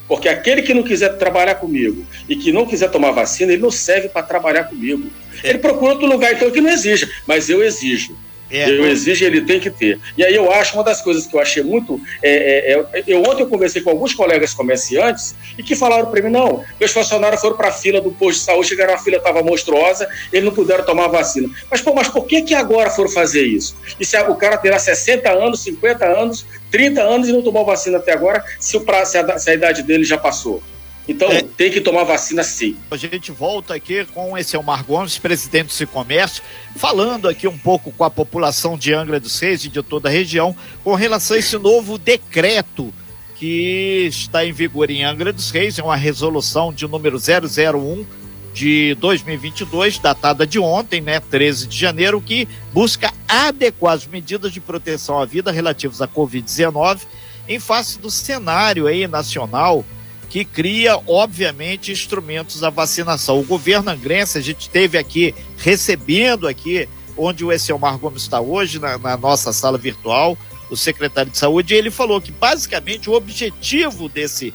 Porque 0.08 0.28
aquele 0.28 0.62
que 0.62 0.74
não 0.74 0.84
quiser 0.84 1.18
trabalhar 1.18 1.56
comigo 1.56 2.06
e 2.28 2.36
que 2.36 2.52
não 2.52 2.66
quiser 2.66 2.90
tomar 2.92 3.12
vacina, 3.12 3.54
ele 3.54 3.62
não 3.62 3.72
serve 3.72 4.10
para 4.10 4.22
trabalhar 4.22 4.66
comigo. 4.66 5.10
É. 5.42 5.52
Ele 5.52 5.60
procura 5.60 5.94
outro 5.94 6.06
lugar, 6.06 6.34
então, 6.34 6.52
que 6.52 6.60
não 6.60 6.70
exija. 6.70 7.10
Mas 7.26 7.50
eu 7.50 7.64
exijo. 7.64 8.18
É, 8.52 8.70
eu 8.70 8.86
exijo, 8.86 9.24
ele 9.24 9.42
tem 9.42 9.60
que 9.60 9.70
ter. 9.70 10.00
E 10.18 10.24
aí 10.24 10.36
eu 10.36 10.52
acho 10.52 10.76
uma 10.76 10.84
das 10.84 11.02
coisas 11.02 11.26
que 11.26 11.36
eu 11.36 11.40
achei 11.40 11.64
muito. 11.64 12.00
É, 12.22 12.74
é, 12.74 13.00
é 13.00 13.04
eu 13.08 13.22
ontem 13.22 13.44
eu 13.44 13.48
conversei 13.48 13.82
com 13.82 13.90
alguns 13.90 14.14
colegas 14.14 14.54
comerciantes 14.54 15.34
e 15.58 15.64
que 15.64 15.76
falaram 15.76 16.12
para 16.12 16.22
mim: 16.22 16.30
não, 16.30 16.64
meus 16.80 16.92
funcionários 16.92 17.40
foram 17.40 17.56
para 17.56 17.70
a 17.70 17.72
fila 17.72 18.02
do 18.02 18.12
posto 18.12 18.40
de 18.40 18.46
saúde, 18.46 18.68
chegaram, 18.68 18.94
a 18.94 18.98
fila 18.98 19.18
estava 19.18 19.42
monstruosa, 19.42 20.08
eles 20.32 20.46
não 20.46 20.54
puderam 20.54 20.84
tomar 20.84 21.08
vacina. 21.08 21.50
Mas, 21.70 21.82
pô, 21.82 21.94
mas 21.94 22.08
por 22.08 22.26
que, 22.26 22.42
que 22.42 22.54
agora 22.54 22.90
foram 22.90 23.10
fazer 23.10 23.46
isso? 23.46 23.76
E 24.00 24.06
se 24.06 24.18
o 24.20 24.36
cara 24.36 24.58
terá 24.58 24.78
60 24.78 25.32
anos, 25.32 25.62
50 25.64 26.06
anos, 26.06 26.46
30 26.70 27.02
anos 27.02 27.30
e 27.30 27.32
não 27.32 27.42
tomou 27.42 27.66
vacina 27.66 27.98
até 27.98 28.12
agora, 28.12 28.44
se, 28.60 28.76
o 28.76 28.82
pra, 28.82 29.06
se, 29.06 29.18
a, 29.18 29.40
se 29.40 29.50
a 29.50 29.54
idade 29.54 29.84
dele 29.84 30.04
já 30.04 30.18
passou? 30.18 30.62
Então, 31.08 31.30
é, 31.32 31.42
tem 31.42 31.72
que 31.72 31.82
tomar 31.82 32.04
vacina 32.04 32.44
sim. 32.44 32.78
A 32.90 32.96
gente 32.96 33.32
volta 33.32 33.74
aqui 33.74 34.06
com 34.06 34.38
esse 34.38 34.56
Elmar 34.56 34.84
Gomes, 34.84 35.18
presidente 35.18 35.68
do 35.68 35.74
Cicomércio, 35.74 36.44
falando 36.76 37.28
aqui 37.28 37.48
um 37.48 37.58
pouco 37.58 37.92
com 37.92 38.04
a 38.04 38.10
população 38.10 38.78
de 38.78 38.94
Angra 38.94 39.20
dos 39.20 39.40
Reis 39.40 39.66
e 39.66 39.70
de 39.70 39.82
toda 39.82 40.10
a 40.10 40.12
região 40.12 40.56
com 40.84 40.94
relação 40.94 41.36
a 41.36 41.40
esse 41.40 41.58
novo 41.58 41.98
decreto 41.98 42.94
que 43.36 44.06
está 44.08 44.46
em 44.46 44.52
vigor 44.52 44.92
em 44.92 45.04
Angra 45.04 45.34
dos 45.34 45.50
Reis, 45.50 45.80
é 45.80 45.84
uma 45.84 45.96
resolução 45.96 46.72
de 46.72 46.88
número 46.88 47.18
001 47.18 48.06
de 48.54 48.96
2022, 49.00 49.98
datada 49.98 50.46
de 50.46 50.60
ontem, 50.60 51.02
né, 51.02 51.20
13 51.20 51.68
de 51.68 51.78
janeiro, 51.78 52.22
que 52.22 52.48
busca 52.72 53.12
adequar 53.28 53.96
as 53.96 54.06
medidas 54.06 54.52
de 54.52 54.60
proteção 54.60 55.20
à 55.20 55.26
vida 55.26 55.52
relativas 55.52 56.02
à 56.02 56.08
Covid-19 56.08 57.02
em 57.48 57.60
face 57.60 57.98
do 57.98 58.12
cenário 58.12 58.86
aí 58.86 59.08
nacional 59.08 59.84
que 60.32 60.46
cria, 60.46 60.98
obviamente, 61.08 61.92
instrumentos 61.92 62.62
da 62.62 62.70
vacinação. 62.70 63.38
O 63.38 63.44
governo 63.44 63.92
angrense, 63.92 64.38
a 64.38 64.42
gente 64.42 64.70
teve 64.70 64.98
aqui, 64.98 65.36
recebendo 65.58 66.48
aqui, 66.48 66.88
onde 67.18 67.44
o 67.44 67.52
Esselmar 67.52 67.98
Gomes 67.98 68.22
está 68.22 68.40
hoje, 68.40 68.80
na, 68.80 68.98
na 68.98 69.18
nossa 69.18 69.52
sala 69.52 69.78
virtual, 69.78 70.38
o 70.70 70.78
secretário 70.78 71.30
de 71.30 71.38
saúde, 71.38 71.74
e 71.74 71.78
ele 71.78 71.92
falou 71.92 72.22
que, 72.22 72.32
basicamente, 72.32 73.10
o 73.10 73.14
objetivo 73.14 74.08
desse, 74.08 74.54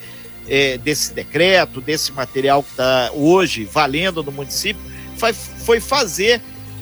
é, 0.49 0.79
desse 0.79 1.13
decreto, 1.13 1.83
desse 1.83 2.11
material 2.11 2.63
que 2.63 2.71
está 2.71 3.11
hoje 3.13 3.65
valendo 3.65 4.23
no 4.23 4.33
município, 4.33 4.81
foi, 5.19 5.35
foi 5.35 5.79
fazer 5.79 6.41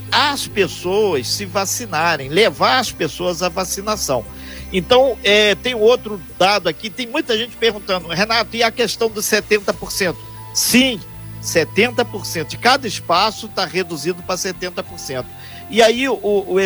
as 0.09 0.47
pessoas 0.47 1.27
se 1.27 1.43
vacinarem, 1.43 2.29
levar 2.29 2.79
as 2.79 2.93
pessoas 2.93 3.43
à 3.43 3.49
vacinação. 3.49 4.25
Então, 4.71 5.17
é, 5.23 5.55
tem 5.55 5.75
outro 5.75 6.21
dado 6.37 6.67
aqui, 6.67 6.89
tem 6.89 7.07
muita 7.07 7.37
gente 7.37 7.55
perguntando, 7.55 8.07
Renato, 8.07 8.55
e 8.55 8.63
a 8.63 8.71
questão 8.71 9.09
dos 9.09 9.25
70%? 9.25 10.15
Sim, 10.53 10.99
70%. 11.41 12.47
De 12.47 12.57
cada 12.57 12.87
espaço 12.87 13.45
está 13.45 13.65
reduzido 13.65 14.21
para 14.23 14.35
70%. 14.35 15.25
E 15.69 15.81
aí, 15.81 16.07
o, 16.07 16.19
o 16.21 16.57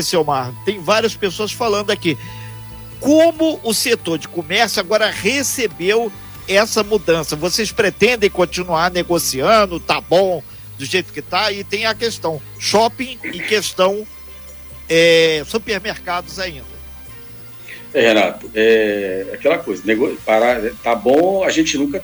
tem 0.66 0.82
várias 0.82 1.16
pessoas 1.16 1.52
falando 1.52 1.92
aqui. 1.92 2.18
como 3.00 3.60
o 3.64 3.74
setor 3.74 4.18
de 4.18 4.28
comércio 4.28 4.80
agora 4.80 5.10
recebeu 5.10 6.12
essa 6.48 6.84
mudança. 6.84 7.36
Vocês 7.36 7.72
pretendem 7.72 8.30
continuar 8.30 8.92
negociando? 8.92 9.80
Tá 9.80 10.02
bom 10.02 10.44
do 10.78 10.86
jeito 10.86 11.14
que 11.14 11.22
tá? 11.22 11.52
E 11.52 11.64
tem 11.64 11.86
a 11.86 11.94
questão 11.94 12.42
shopping 12.58 13.20
e 13.24 13.40
questão 13.40 14.08
é, 14.88 15.44
supermercados 15.46 16.40
ainda. 16.40 16.69
É, 17.94 18.02
Renato, 18.02 18.50
é 18.54 19.28
aquela 19.34 19.58
coisa, 19.58 19.82
nego... 19.86 20.16
tá 20.84 20.96
bom, 20.96 21.44
a 21.44 21.50
gente 21.50 21.78
nunca 21.78 22.04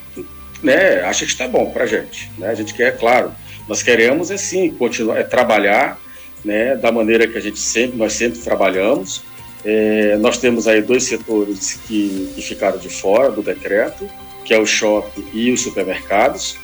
né, 0.64 1.02
acha 1.02 1.26
que 1.26 1.32
está 1.32 1.48
bom 1.48 1.70
para 1.72 1.84
a 1.84 1.88
gente. 1.88 2.32
Né? 2.38 2.50
A 2.50 2.56
gente 2.56 2.74
quer, 2.74 2.98
claro, 2.98 3.32
nós 3.68 3.84
queremos 3.84 4.32
é 4.32 4.38
sim 4.38 4.72
continuar, 4.72 5.20
é 5.20 5.24
trabalhar 5.24 6.00
né, 6.44 6.76
da 6.76 6.92
maneira 6.92 7.28
que 7.28 7.38
a 7.38 7.42
gente 7.42 7.60
sempre, 7.60 7.98
nós 7.98 8.14
sempre 8.14 8.40
trabalhamos. 8.40 9.24
É, 9.64 10.16
nós 10.18 10.38
temos 10.38 10.68
aí 10.68 10.82
dois 10.82 11.06
setores 11.06 11.80
que, 11.88 12.32
que, 12.36 12.42
ficaram 12.42 12.78
de 12.78 12.90
fora 12.90 13.32
do 13.32 13.42
decreto, 13.42 14.08
que 14.44 14.54
é 14.54 14.60
o 14.60 14.66
shopping 14.66 15.26
e 15.34 15.52
os 15.52 15.62
supermercados. 15.62 16.56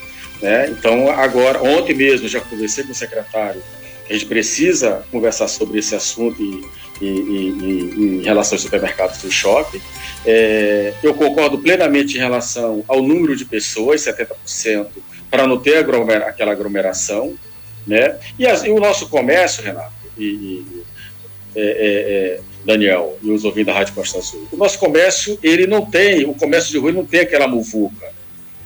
Né? 0.42 0.70
Então, 0.70 1.10
agora, 1.10 1.62
ontem 1.64 1.96
mesmo 1.96 2.28
já 2.28 2.40
conversei 2.40 2.84
com 2.84 2.92
o 2.92 2.96
secretário, 2.96 3.62
a 4.12 4.14
gente 4.14 4.26
precisa 4.26 5.06
conversar 5.10 5.48
sobre 5.48 5.80
esse 5.80 5.96
assunto 5.96 6.44
e, 6.44 6.66
e, 7.02 7.08
e, 7.08 8.20
em 8.20 8.24
relação 8.24 8.56
aos 8.56 8.62
supermercados 8.62 9.24
e 9.24 9.32
shopping. 9.32 9.80
É, 10.26 10.94
eu 11.02 11.14
concordo 11.14 11.58
plenamente 11.58 12.18
em 12.18 12.20
relação 12.20 12.84
ao 12.90 13.02
número 13.02 13.38
de 13.38 13.46
pessoas, 13.46 14.02
70%, 14.02 14.88
para 15.30 15.48
não 15.48 15.58
ter 15.58 15.78
aglomer, 15.78 16.24
aquela 16.24 16.52
aglomeração. 16.52 17.34
Né? 17.88 18.20
E, 18.38 18.46
as, 18.46 18.66
e, 18.66 18.70
o 18.70 18.82
nosso 18.82 19.08
comércio, 19.08 19.64
Renato, 19.64 19.94
e, 20.18 20.84
é, 21.56 21.62
é, 21.62 21.64
é, 21.64 22.40
Daniel, 22.66 23.18
e 23.24 23.32
os 23.32 23.46
ouvintes 23.46 23.68
da 23.68 23.74
Rádio 23.74 23.94
Costa 23.94 24.18
Azul, 24.18 24.46
o 24.52 24.58
nosso 24.58 24.78
comércio, 24.78 25.40
ele 25.42 25.66
não 25.66 25.86
tem, 25.86 26.26
o 26.26 26.34
comércio 26.34 26.70
de 26.70 26.78
rua 26.78 26.92
não 26.92 27.06
tem 27.06 27.22
aquela 27.22 27.48
muvuca. 27.48 28.12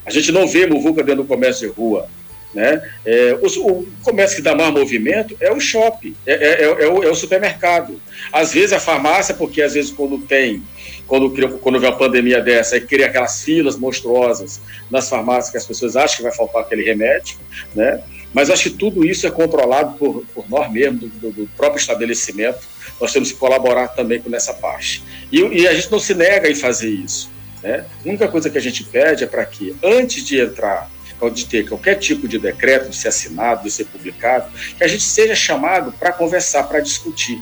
A 0.04 0.10
gente 0.10 0.32
não 0.32 0.48
vê 0.48 0.66
muvuca 0.66 1.04
dentro 1.04 1.22
do 1.22 1.28
comércio 1.28 1.70
de 1.70 1.74
rua. 1.76 2.08
Né? 2.56 2.82
É, 3.06 3.38
o, 3.42 3.70
o, 3.70 3.88
comércio 4.02 4.38
que 4.38 4.42
dá 4.42 4.56
mais 4.56 4.72
movimento 4.72 5.36
é 5.42 5.52
o 5.52 5.60
shopping, 5.60 6.16
é, 6.26 6.34
é, 6.34 6.64
é, 6.64 6.70
o, 6.70 7.04
é, 7.04 7.12
o, 7.12 7.14
supermercado. 7.14 8.02
Às 8.32 8.54
vezes 8.54 8.72
a 8.72 8.80
farmácia, 8.80 9.36
porque 9.36 9.62
às 9.62 9.74
vezes 9.74 9.92
quando 9.92 10.20
tem, 10.20 10.64
quando, 11.06 11.30
quando 11.60 11.82
vem 11.82 11.90
uma 11.90 11.98
pandemia 11.98 12.40
dessa, 12.40 12.76
aí 12.76 12.82
cria 12.82 13.08
aquelas 13.08 13.44
filas 13.44 13.76
monstruosas 13.76 14.62
nas 14.90 15.10
farmácias 15.10 15.52
que 15.52 15.58
as 15.58 15.66
pessoas 15.66 15.98
acham 15.98 16.16
que 16.16 16.24
vai 16.24 16.32
faltar 16.32 16.62
aquele 16.62 16.84
remédio, 16.84 17.38
né? 17.76 18.02
Mas 18.34 18.50
acho 18.50 18.64
que 18.64 18.78
tudo 18.78 19.06
isso 19.06 19.28
é 19.28 19.32
controlado 19.32 19.98
por, 19.98 20.26
por 20.34 20.50
nós 20.50 20.72
mesmos, 20.72 21.12
do, 21.12 21.32
do, 21.32 21.50
próprio 21.58 21.80
estabelecimento. 21.80 22.60
Nós 23.00 23.12
temos 23.12 23.32
que 23.32 23.38
colaborar 23.38 23.90
também 23.90 24.22
com 24.22 24.34
essa 24.34 24.54
parte. 24.54 25.04
E, 25.32 25.40
e 25.40 25.68
a 25.68 25.74
gente 25.74 25.92
não 25.92 26.00
se 26.00 26.14
nega 26.14 26.50
em 26.50 26.56
fazer 26.56 26.90
isso. 26.90 27.30
Né? 27.64 27.86
A 28.06 28.08
única 28.08 28.28
coisa 28.28 28.50
que 28.50 28.58
a 28.58 28.62
gente 28.62 28.84
pede 28.84 29.24
é 29.24 29.28
para 29.28 29.46
que, 29.46 29.74
antes 29.82 30.26
de 30.26 30.40
entrar 30.40 30.90
de 31.34 31.46
ter 31.46 31.68
qualquer 31.68 31.96
tipo 31.96 32.28
de 32.28 32.38
decreto, 32.38 32.90
de 32.90 32.96
ser 32.96 33.08
assinado, 33.08 33.64
de 33.64 33.72
ser 33.72 33.86
publicado, 33.86 34.52
que 34.78 34.84
a 34.84 34.88
gente 34.88 35.04
seja 35.04 35.36
chamado 35.36 35.92
para 35.94 36.12
conversar, 36.12 36.64
para 36.64 36.80
discutir 36.80 37.42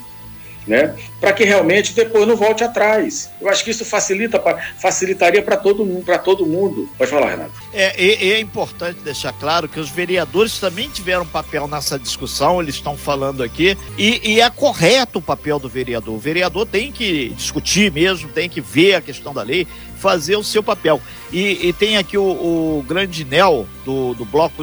né? 0.68 0.96
Para 1.20 1.34
que 1.34 1.44
realmente 1.44 1.94
depois 1.94 2.27
não 2.27 2.36
volte 2.36 2.63
atrás. 2.63 3.30
Eu 3.39 3.50
acho 3.50 3.63
que 3.63 3.72
isso 3.72 3.86
facilita, 3.86 4.42
facilitaria 4.80 5.42
para 5.42 5.58
todo 5.58 5.86
mundo, 5.86 6.06
para 6.06 6.18
todo 6.18 6.46
mundo. 6.46 6.89
Pode 6.98 7.12
falar, 7.12 7.30
Renato. 7.30 7.51
É, 7.74 8.03
é, 8.03 8.30
é, 8.32 8.39
importante 8.39 9.00
deixar 9.01 9.34
claro 9.34 9.68
que 9.68 9.80
os 9.80 9.89
vereadores 9.89 10.60
também 10.60 10.89
tiveram 10.89 11.25
papel 11.25 11.68
nessa 11.68 12.00
discussão, 12.00 12.62
eles 12.62 12.75
estão 12.75 12.98
falando 12.98 13.44
aqui, 13.44 13.77
e, 13.98 14.34
e, 14.34 14.42
é 14.42 14.50
correto 14.50 15.20
o 15.20 15.22
papel 15.22 15.60
do 15.60 15.70
vereador. 15.70 16.15
O 16.15 16.20
vereador 16.20 16.65
tem 16.65 16.92
que 16.92 17.30
discutir 17.30 17.92
mesmo, 17.92 18.30
tem 18.30 18.50
que 18.50 18.62
ver 18.62 18.96
a 18.96 19.01
questão 19.01 19.34
da 19.34 19.44
lei, 19.44 19.68
fazer 20.03 20.36
o 20.36 20.43
seu 20.43 20.62
papel. 20.62 21.01
E, 21.31 21.69
e 21.69 21.72
tem 21.72 21.95
aqui 21.95 22.17
o, 22.17 22.24
o 22.24 22.86
grande 22.86 23.24
Nel 23.24 23.65
do, 23.86 24.13
do 24.13 24.25
bloco 24.25 24.62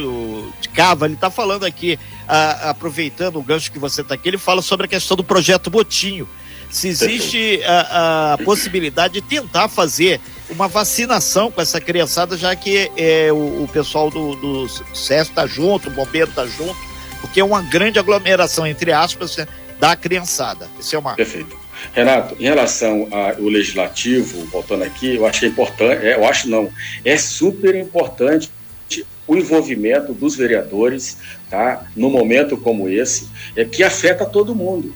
de 0.60 0.68
Cava, 0.68 1.06
ele 1.06 1.14
está 1.14 1.30
falando 1.30 1.64
aqui 1.64 1.98
a, 2.28 2.70
aproveitando 2.70 3.38
o 3.38 3.42
gancho 3.42 3.72
que 3.72 3.78
você 3.78 4.02
está 4.02 4.14
aqui, 4.14 4.28
ele 4.28 4.36
fala 4.36 4.60
sobre 4.60 4.84
a 4.84 4.88
questão 4.88 5.16
do 5.16 5.24
projeto 5.24 5.70
Botinho. 5.70 6.28
Se 6.70 6.88
existe 6.88 7.60
a, 7.64 8.34
a, 8.34 8.38
possibilidade 8.38 9.14
de 9.14 9.22
tentar 9.22 9.68
fazer 9.68 10.20
uma 10.50 10.68
vacinação 10.68 11.50
com 11.50 11.60
essa 11.60 11.80
criançada, 11.80 12.36
já 12.36 12.54
que 12.54 12.92
é, 12.96 13.32
o, 13.32 13.64
o 13.64 13.68
pessoal 13.72 14.10
do, 14.10 14.36
do 14.36 14.68
SES 14.68 15.28
está 15.28 15.46
junto, 15.46 15.88
o 15.88 15.92
bombeiro 15.92 16.28
está 16.28 16.46
junto, 16.46 16.76
porque 17.22 17.40
é 17.40 17.44
uma 17.44 17.62
grande 17.62 17.98
aglomeração, 17.98 18.66
entre 18.66 18.92
aspas, 18.92 19.36
né, 19.38 19.48
da 19.80 19.96
criançada. 19.96 20.68
Esse 20.78 20.94
é 20.94 20.98
uma. 20.98 21.14
Perfeito. 21.14 21.59
Renato, 21.92 22.36
em 22.38 22.44
relação 22.44 23.08
ao 23.10 23.42
legislativo, 23.44 24.44
voltando 24.46 24.84
aqui, 24.84 25.16
eu 25.16 25.26
acho 25.26 25.44
é 25.44 25.48
importante, 25.48 26.06
é, 26.06 26.14
eu 26.14 26.24
acho 26.26 26.48
não, 26.48 26.70
é 27.04 27.16
super 27.16 27.74
importante 27.74 28.50
o 29.26 29.36
envolvimento 29.36 30.12
dos 30.12 30.34
vereadores, 30.34 31.16
tá? 31.48 31.86
No 31.94 32.10
momento 32.10 32.56
como 32.56 32.88
esse, 32.88 33.28
é 33.54 33.64
que 33.64 33.84
afeta 33.84 34.26
todo 34.26 34.56
mundo, 34.56 34.92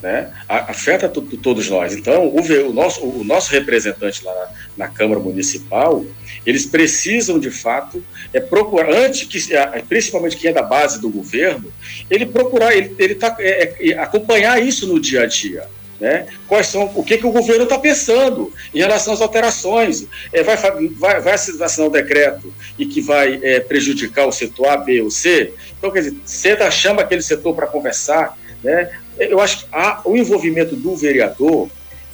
né? 0.00 0.30
Afeta 0.48 1.08
todos 1.08 1.68
nós. 1.68 1.96
Então, 1.96 2.28
o, 2.28 2.40
o, 2.40 2.72
nosso, 2.72 3.04
o 3.04 3.24
nosso 3.24 3.50
representante 3.50 4.24
lá 4.24 4.32
na, 4.32 4.86
na, 4.86 4.88
Câmara 4.88 5.18
Municipal, 5.18 6.04
eles 6.46 6.66
precisam 6.66 7.40
de 7.40 7.50
fato 7.50 8.04
é 8.32 8.38
procurar 8.38 8.94
antes 8.94 9.26
que, 9.26 9.40
principalmente 9.88 10.36
quem 10.36 10.50
é 10.50 10.52
da 10.52 10.62
base 10.62 11.00
do 11.00 11.10
governo, 11.10 11.72
ele 12.08 12.26
procurar, 12.26 12.76
ele, 12.76 12.94
ele 12.96 13.16
tá, 13.16 13.34
é, 13.40 13.90
é, 13.90 13.98
acompanhar 13.98 14.62
isso 14.62 14.86
no 14.86 15.00
dia 15.00 15.22
a 15.22 15.26
dia. 15.26 15.66
Né? 16.00 16.26
Quais 16.48 16.66
são, 16.66 16.90
o 16.94 17.04
que, 17.04 17.18
que 17.18 17.26
o 17.26 17.30
governo 17.30 17.64
está 17.64 17.78
pensando 17.78 18.52
em 18.74 18.78
relação 18.78 19.14
às 19.14 19.20
alterações? 19.20 20.06
É, 20.32 20.42
vai, 20.42 20.56
vai, 20.56 21.20
vai 21.20 21.34
assinar 21.34 21.88
um 21.88 21.90
decreto 21.90 22.52
e 22.78 22.84
que 22.84 23.00
vai 23.00 23.38
é, 23.42 23.60
prejudicar 23.60 24.26
o 24.26 24.32
setor 24.32 24.68
A, 24.68 24.76
B 24.76 25.02
ou 25.02 25.10
C? 25.10 25.52
Então, 25.78 25.90
quer 25.90 26.00
dizer, 26.00 26.16
senta, 26.24 26.70
chama 26.70 27.02
aquele 27.02 27.22
setor 27.22 27.54
para 27.54 27.66
conversar. 27.66 28.36
Né? 28.62 28.90
Eu 29.18 29.40
acho 29.40 29.60
que 29.60 29.68
o 30.04 30.16
envolvimento 30.16 30.74
do 30.74 30.96
vereador 30.96 31.68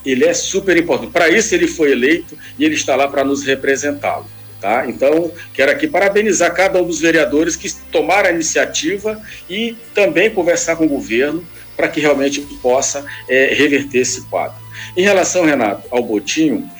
ele 0.04 0.24
é 0.24 0.34
super 0.34 0.76
importante. 0.76 1.12
Para 1.12 1.28
isso, 1.28 1.54
ele 1.54 1.66
foi 1.66 1.92
eleito 1.92 2.36
e 2.58 2.64
ele 2.64 2.74
está 2.74 2.96
lá 2.96 3.08
para 3.08 3.24
nos 3.24 3.44
representá-lo. 3.44 4.26
Tá? 4.60 4.86
Então, 4.86 5.32
quero 5.54 5.72
aqui 5.72 5.88
parabenizar 5.88 6.54
cada 6.54 6.82
um 6.82 6.86
dos 6.86 7.00
vereadores 7.00 7.56
que 7.56 7.72
tomaram 7.90 8.28
a 8.28 8.32
iniciativa 8.32 9.20
e 9.48 9.74
também 9.94 10.30
conversar 10.30 10.76
com 10.76 10.84
o 10.84 10.88
governo 10.88 11.46
para 11.80 11.88
que 11.88 11.98
realmente 11.98 12.42
possa 12.60 13.06
é, 13.26 13.54
reverter 13.54 14.00
esse 14.00 14.26
quadro. 14.26 14.60
Em 14.94 15.00
relação, 15.00 15.46
Renato, 15.46 15.88
ao 15.90 16.02
Botinho, 16.02 16.70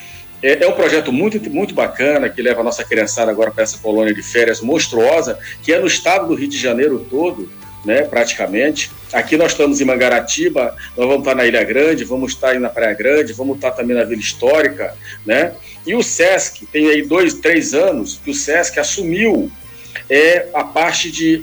é, 0.43 0.63
é, 0.63 0.69
um 0.69 0.73
projeto 0.73 1.11
muito, 1.11 1.41
muito 1.49 1.75
bacana 1.75 2.29
que 2.29 2.43
leva 2.43 2.61
a 2.61 2.65
nossa 2.65 2.85
criançada 2.85 3.31
agora 3.31 3.51
para 3.51 3.63
essa 3.63 3.79
colônia 3.79 4.13
de 4.13 4.23
férias 4.23 4.61
monstruosa, 4.61 5.39
que 5.63 5.73
é 5.73 5.79
no 5.79 5.87
estado 5.87 6.29
do 6.29 6.35
Rio 6.35 6.49
de 6.49 6.59
Janeiro 6.59 7.07
todo, 7.09 7.51
né, 7.83 8.03
praticamente. 8.03 8.91
Aqui 9.11 9.39
nós 9.39 9.53
estamos 9.53 9.81
em 9.81 9.87
Mangaratiba, 9.87 10.77
nós 10.95 11.07
vamos 11.07 11.21
estar 11.21 11.35
na 11.35 11.47
Ilha 11.47 11.65
Grande, 11.65 12.05
vamos 12.05 12.33
estar 12.33 12.61
na 12.61 12.69
Praia 12.69 12.93
Grande, 12.93 13.33
vamos 13.33 13.57
estar 13.57 13.71
também 13.71 13.97
na 13.97 14.05
Vila 14.05 14.21
Histórica, 14.21 14.95
né? 15.25 15.53
E 15.87 15.95
o 15.95 16.03
SESC, 16.03 16.67
tem 16.67 16.89
aí 16.89 17.01
dois, 17.01 17.33
três 17.33 17.73
anos 17.73 18.21
que 18.23 18.31
o 18.31 18.35
SESC 18.35 18.79
assumiu 18.79 19.51
é, 20.11 20.49
a 20.53 20.63
parte 20.63 21.11
de 21.11 21.43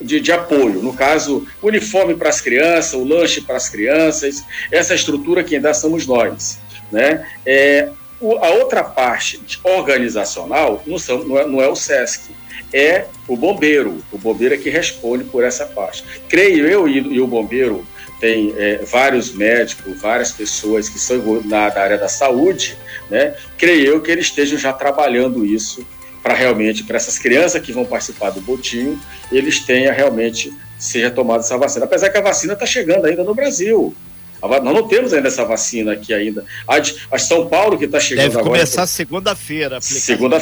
de, 0.00 0.20
de 0.20 0.32
apoio, 0.32 0.82
no 0.82 0.92
caso, 0.92 1.46
uniforme 1.62 2.14
para 2.14 2.28
as 2.28 2.40
crianças, 2.40 2.94
o 2.94 3.04
lanche 3.04 3.40
para 3.40 3.56
as 3.56 3.68
crianças, 3.68 4.44
essa 4.70 4.94
estrutura 4.94 5.42
que 5.42 5.56
ainda 5.56 5.74
somos 5.74 6.06
nós. 6.06 6.58
Né? 6.90 7.26
É, 7.44 7.90
a 8.20 8.50
outra 8.50 8.82
parte 8.82 9.40
organizacional 9.62 10.82
não, 10.86 10.98
são, 10.98 11.24
não, 11.24 11.38
é, 11.38 11.46
não 11.46 11.62
é 11.62 11.68
o 11.68 11.76
SESC, 11.76 12.30
é 12.72 13.06
o 13.26 13.36
bombeiro. 13.36 14.02
O 14.12 14.18
bombeiro 14.18 14.54
é 14.54 14.58
que 14.58 14.70
responde 14.70 15.24
por 15.24 15.44
essa 15.44 15.66
parte. 15.66 16.04
Creio 16.28 16.66
eu, 16.66 16.88
e, 16.88 16.98
e 16.98 17.20
o 17.20 17.26
bombeiro 17.26 17.86
tem 18.20 18.52
é, 18.56 18.78
vários 18.78 19.32
médicos, 19.32 20.00
várias 20.00 20.32
pessoas 20.32 20.88
que 20.88 20.98
são 20.98 21.42
na, 21.44 21.72
na 21.72 21.80
área 21.80 21.98
da 21.98 22.08
saúde, 22.08 22.76
né? 23.08 23.34
creio 23.56 23.86
eu 23.86 24.00
que 24.00 24.10
eles 24.10 24.26
estejam 24.26 24.58
já 24.58 24.72
trabalhando 24.72 25.46
isso 25.46 25.86
para 26.28 26.34
realmente, 26.34 26.84
para 26.84 26.96
essas 26.96 27.18
crianças 27.18 27.62
que 27.62 27.72
vão 27.72 27.86
participar 27.86 28.28
do 28.28 28.42
botinho, 28.42 29.00
eles 29.32 29.60
tenham 29.60 29.94
realmente, 29.94 30.52
seja 30.78 31.10
tomada 31.10 31.40
essa 31.40 31.56
vacina. 31.56 31.86
Apesar 31.86 32.10
que 32.10 32.18
a 32.18 32.20
vacina 32.20 32.52
está 32.52 32.66
chegando 32.66 33.06
ainda 33.06 33.24
no 33.24 33.34
Brasil. 33.34 33.94
Nós 34.42 34.62
não 34.62 34.86
temos 34.86 35.14
ainda 35.14 35.28
essa 35.28 35.46
vacina 35.46 35.92
aqui 35.92 36.12
ainda. 36.12 36.44
A 36.66 36.78
de, 36.80 36.96
a 37.10 37.18
São 37.18 37.48
Paulo 37.48 37.78
que 37.78 37.86
está 37.86 37.98
chegando 37.98 38.24
Deve 38.24 38.40
agora. 38.40 38.58
Deve 38.58 38.66
começar 38.66 38.86
segunda-feira. 38.86 39.80
Segunda, 39.80 40.38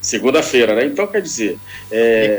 segunda-feira, 0.00 0.74
né? 0.74 0.86
Então, 0.86 1.06
quer 1.06 1.22
dizer, 1.22 1.56
é, 1.88 2.36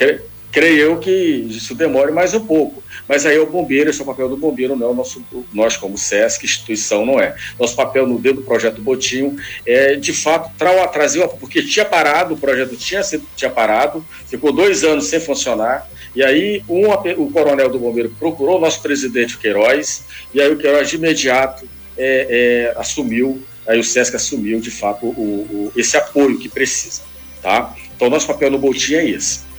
eu, 0.00 0.20
creio 0.52 0.78
eu 0.78 0.98
que 0.98 1.10
isso 1.10 1.74
demore 1.74 2.12
mais 2.12 2.34
um 2.34 2.46
pouco. 2.46 2.82
Mas 3.08 3.26
aí 3.26 3.36
é 3.36 3.40
o 3.40 3.46
bombeiro, 3.46 3.90
esse 3.90 4.00
é 4.00 4.02
o 4.02 4.06
papel 4.06 4.28
do 4.28 4.36
bombeiro, 4.36 4.76
não 4.76 4.88
é 4.88 4.90
o 4.90 4.94
nosso, 4.94 5.24
nós 5.52 5.76
como 5.76 5.96
SESC, 5.98 6.44
instituição, 6.44 7.04
não 7.04 7.18
é. 7.18 7.34
Nosso 7.58 7.74
papel 7.74 8.06
no 8.06 8.18
dedo 8.18 8.36
do 8.36 8.42
projeto 8.42 8.80
Botinho 8.80 9.36
é, 9.66 9.96
de 9.96 10.12
fato, 10.12 10.52
tra 10.56 10.86
trazer, 10.88 11.26
porque 11.40 11.62
tinha 11.62 11.84
parado, 11.84 12.34
o 12.34 12.36
projeto 12.36 12.76
tinha, 12.76 13.00
tinha 13.34 13.50
parado, 13.50 14.04
ficou 14.26 14.52
dois 14.52 14.84
anos 14.84 15.06
sem 15.06 15.18
funcionar, 15.18 15.90
e 16.14 16.22
aí 16.22 16.62
um, 16.68 16.90
o 16.90 17.30
coronel 17.30 17.70
do 17.70 17.78
bombeiro 17.78 18.14
procurou 18.18 18.58
o 18.58 18.60
nosso 18.60 18.82
presidente 18.82 19.38
Queiroz, 19.38 20.04
e 20.34 20.40
aí 20.40 20.52
o 20.52 20.58
Queiroz 20.58 20.88
de 20.88 20.96
imediato 20.96 21.66
é, 21.96 22.72
é, 22.74 22.78
assumiu, 22.78 23.42
aí 23.66 23.80
o 23.80 23.84
SESC 23.84 24.14
assumiu 24.14 24.60
de 24.60 24.70
fato 24.70 25.06
o, 25.06 25.10
o, 25.10 25.72
esse 25.74 25.96
apoio 25.96 26.38
que 26.38 26.48
precisa. 26.48 27.02
Tá? 27.40 27.74
Então, 27.96 28.08
nosso 28.08 28.26
papel 28.26 28.50
no 28.50 28.58
Botim 28.58 28.94
é 28.94 29.10
esse. 29.10 29.51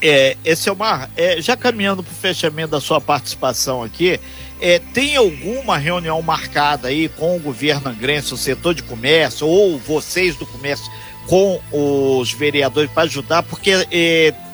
É, 0.00 0.36
esse 0.44 0.68
Omar, 0.68 1.10
é, 1.16 1.40
já 1.40 1.56
caminhando 1.56 2.02
para 2.02 2.12
o 2.12 2.16
fechamento 2.16 2.72
da 2.72 2.80
sua 2.80 3.00
participação 3.00 3.82
aqui, 3.82 4.20
é, 4.60 4.78
tem 4.78 5.16
alguma 5.16 5.76
reunião 5.76 6.20
marcada 6.22 6.88
aí 6.88 7.08
com 7.08 7.36
o 7.36 7.40
governo 7.40 7.90
angrense, 7.90 8.32
o 8.32 8.36
setor 8.36 8.74
de 8.74 8.82
comércio, 8.82 9.46
ou 9.46 9.78
vocês 9.78 10.36
do 10.36 10.46
comércio, 10.46 10.90
com 11.26 11.60
os 11.72 12.32
vereadores 12.32 12.90
para 12.90 13.02
ajudar? 13.04 13.42
Porque 13.42 13.70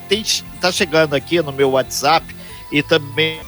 está 0.08 0.68
é, 0.68 0.72
chegando 0.72 1.14
aqui 1.14 1.40
no 1.42 1.52
meu 1.52 1.70
WhatsApp 1.70 2.26
e 2.70 2.82
também 2.82 3.38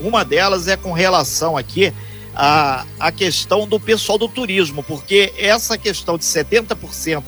uma 0.00 0.24
delas 0.24 0.66
é 0.66 0.76
com 0.76 0.92
relação 0.92 1.56
aqui 1.56 1.92
à, 2.34 2.84
à 2.98 3.12
questão 3.12 3.66
do 3.66 3.78
pessoal 3.78 4.18
do 4.18 4.28
turismo, 4.28 4.82
porque 4.82 5.32
essa 5.38 5.78
questão 5.78 6.18
de 6.18 6.24
70% 6.24 7.22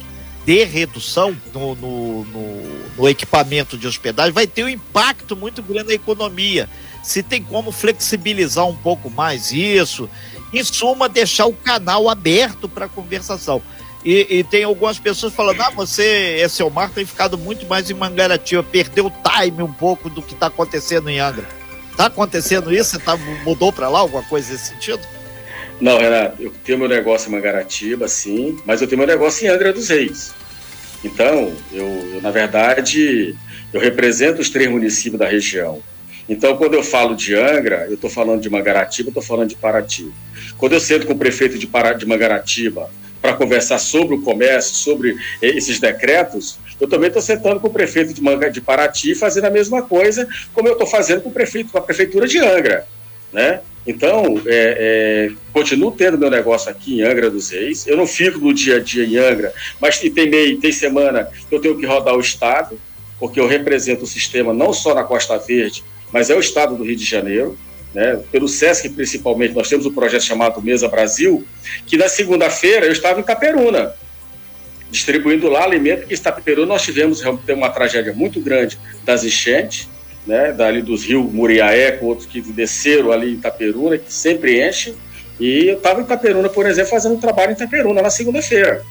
de 0.45 0.65
redução 0.65 1.37
no, 1.53 1.75
no, 1.75 2.25
no, 2.25 2.95
no, 2.97 3.09
equipamento 3.09 3.79
de 3.79 3.87
hospedagem 3.87 4.33
vai 4.33 4.47
ter 4.47 4.65
um 4.65 4.69
impacto 4.69 5.35
muito 5.35 5.63
grande 5.63 5.89
na 5.89 5.95
economia. 5.95 6.69
Se 7.03 7.23
tem 7.23 7.43
como 7.43 7.73
flexibilizar 7.73 8.67
um 8.67 8.77
pouco 8.77 9.11
mais 9.11 9.53
isso, 9.53 10.09
em 10.53 10.63
suma, 10.63 11.09
deixar 11.09 11.47
o 11.47 11.53
canal 11.53 12.09
aberto 12.09 12.69
para 12.69 12.89
conversação. 12.89 13.63
E, 14.05 14.39
e, 14.39 14.45
tem 14.45 14.65
algumas 14.65 14.99
pessoas 14.99 15.33
falando: 15.33 15.63
ah, 15.63 15.71
você, 15.71 16.37
esse 16.39 16.63
Omar, 16.63 16.91
tem 16.91 17.07
ficado 17.07 17.39
muito 17.39 17.67
mais 17.67 17.89
em 17.89 17.95
Mangaratiba, 17.95 18.63
perdeu 18.63 19.07
o 19.07 19.11
time 19.11 19.63
um 19.63 19.73
pouco 19.73 20.11
do 20.11 20.21
que 20.21 20.35
está 20.35 20.49
acontecendo 20.49 21.09
em 21.09 21.19
Angra. 21.19 21.49
Está 21.91 22.07
acontecendo 22.07 22.75
isso? 22.75 22.91
Você 22.91 22.99
tá, 22.99 23.17
mudou 23.45 23.73
para 23.73 23.89
lá 23.89 24.01
alguma 24.01 24.23
coisa 24.25 24.53
nesse 24.53 24.67
sentido? 24.67 25.01
Não, 25.85 25.99
Renato, 25.99 26.43
eu 26.43 26.51
tenho 26.65 26.79
meu 26.79 26.89
negócio 26.89 27.29
em 27.29 27.33
Mangaratiba, 27.33 28.09
sim, 28.09 28.57
mas 28.65 28.81
eu 28.81 28.89
tenho 28.89 29.01
meu 29.01 29.07
negócio 29.07 29.45
em 29.45 29.51
Angra 29.51 29.71
dos 29.71 29.91
Reis. 29.91 30.33
Então, 31.05 31.53
eu, 31.71 31.87
eu, 32.15 32.23
na 32.23 32.31
verdade, 32.31 33.37
eu 33.71 33.79
represento 33.79 34.41
os 34.41 34.49
três 34.49 34.71
municípios 34.71 35.19
da 35.19 35.29
região. 35.29 35.83
Então, 36.27 36.57
quando 36.57 36.73
eu 36.73 36.83
falo 36.83 37.15
de 37.15 37.35
Angra, 37.35 37.85
eu 37.87 37.97
estou 37.97 38.09
falando 38.09 38.41
de 38.41 38.49
Mangaratiba, 38.49 39.11
estou 39.11 39.23
falando 39.23 39.51
de 39.51 39.57
Paraty. 39.57 40.11
Quando 40.57 40.73
eu 40.73 40.81
sento 40.81 41.07
com 41.07 41.13
o 41.13 41.19
prefeito 41.19 41.59
de, 41.59 41.67
Pará, 41.67 41.93
de 41.93 42.07
Mangaratiba 42.07 42.89
para 43.21 43.35
conversar 43.35 43.77
sobre 43.77 44.15
o 44.15 44.23
comércio, 44.23 44.75
sobre 44.77 45.15
esses 45.43 45.79
decretos, 45.79 46.59
eu 46.81 46.89
também 46.89 47.09
estou 47.09 47.21
sentando 47.21 47.61
com 47.61 47.67
o 47.67 47.71
prefeito 47.71 48.15
de, 48.15 48.23
Manga, 48.23 48.51
de 48.51 48.63
Paraty 48.63 49.15
fazendo 49.15 49.45
a 49.45 49.51
mesma 49.51 49.83
coisa, 49.83 50.27
como 50.55 50.67
eu 50.67 50.73
estou 50.73 50.87
fazendo 50.87 51.21
com 51.21 51.29
o 51.29 51.33
prefeito, 51.33 51.71
com 51.71 51.77
a 51.77 51.83
prefeitura 51.83 52.27
de 52.27 52.39
Angra, 52.39 52.87
né? 53.31 53.61
Então, 53.87 54.41
é, 54.47 55.29
é, 55.31 55.35
continuo 55.53 55.93
tendo 55.93 56.19
meu 56.19 56.31
negócio 56.31 56.71
aqui 56.71 57.01
em 57.01 57.03
Angra 57.03 57.31
dos 57.31 57.51
Reis. 57.51 57.87
Eu 57.87 57.97
não 57.97 58.07
fico 58.07 58.39
no 58.39 58.55
dia 58.55 58.77
a 58.77 58.81
dia 58.81 59.05
em 59.05 59.17
Angra, 59.17 59.53
mas 59.81 59.99
tem, 59.99 60.29
meio, 60.29 60.59
tem 60.59 60.73
semana 60.73 61.29
que 61.49 61.55
eu 61.55 61.61
tenho 61.61 61.77
que 61.77 61.85
rodar 61.85 62.15
o 62.15 62.21
Estado, 62.21 62.81
porque 63.19 63.39
eu 63.39 63.47
represento 63.47 64.05
o 64.05 64.07
sistema 64.07 64.55
não 64.55 64.73
só 64.73 64.95
na 64.95 65.05
Costa 65.05 65.37
Verde, 65.39 65.85
mas 66.11 66.31
é 66.31 66.35
o 66.35 66.41
Estado 66.41 66.77
do 66.77 66.85
Rio 66.85 66.97
de 66.97 67.05
Janeiro. 67.05 67.59
Né? 67.93 68.21
Pelo 68.33 68.49
SESC, 68.49 68.89
principalmente, 68.89 69.55
nós 69.55 69.69
temos 69.69 69.87
um 69.87 69.93
projeto 69.93 70.23
chamado 70.23 70.61
Mesa 70.61 70.89
Brasil, 70.89 71.47
que 71.87 71.97
na 71.97 72.09
segunda-feira 72.09 72.87
eu 72.87 72.93
estava 72.93 73.21
em 73.21 73.23
Caperuna, 73.23 73.95
distribuindo 74.91 75.49
lá 75.49 75.65
alimento, 75.65 76.07
que 76.07 76.15
em 76.15 76.17
Itaperuna 76.17 76.67
nós 76.67 76.83
tivemos 76.83 77.21
uma 77.23 77.69
tragédia 77.69 78.13
muito 78.13 78.41
grande 78.41 78.79
das 79.05 79.25
enchentes, 79.25 79.89
né, 80.27 80.53
dali 80.53 80.83
dos 80.83 81.05
rios 81.05 81.31
Muriaé, 81.33 81.93
com 81.93 82.07
outros 82.07 82.27
que 82.27 82.41
desceram 82.41 83.13
ali 83.13 83.31
em 83.31 83.35
Itaperuna, 83.35 83.99
que 83.99 84.13
sempre 84.13 84.67
enche. 84.67 84.95
E 85.39 85.67
eu 85.69 85.77
estava 85.77 86.01
em 86.01 86.05
Itaperuna, 86.05 86.49
por 86.49 86.67
exemplo, 86.67 86.91
fazendo 86.91 87.15
um 87.15 87.21
trabalho 87.21 87.51
em 87.51 87.55
Itaperuna 87.55 88.01
na 88.01 88.11
segunda-feira. 88.11 88.83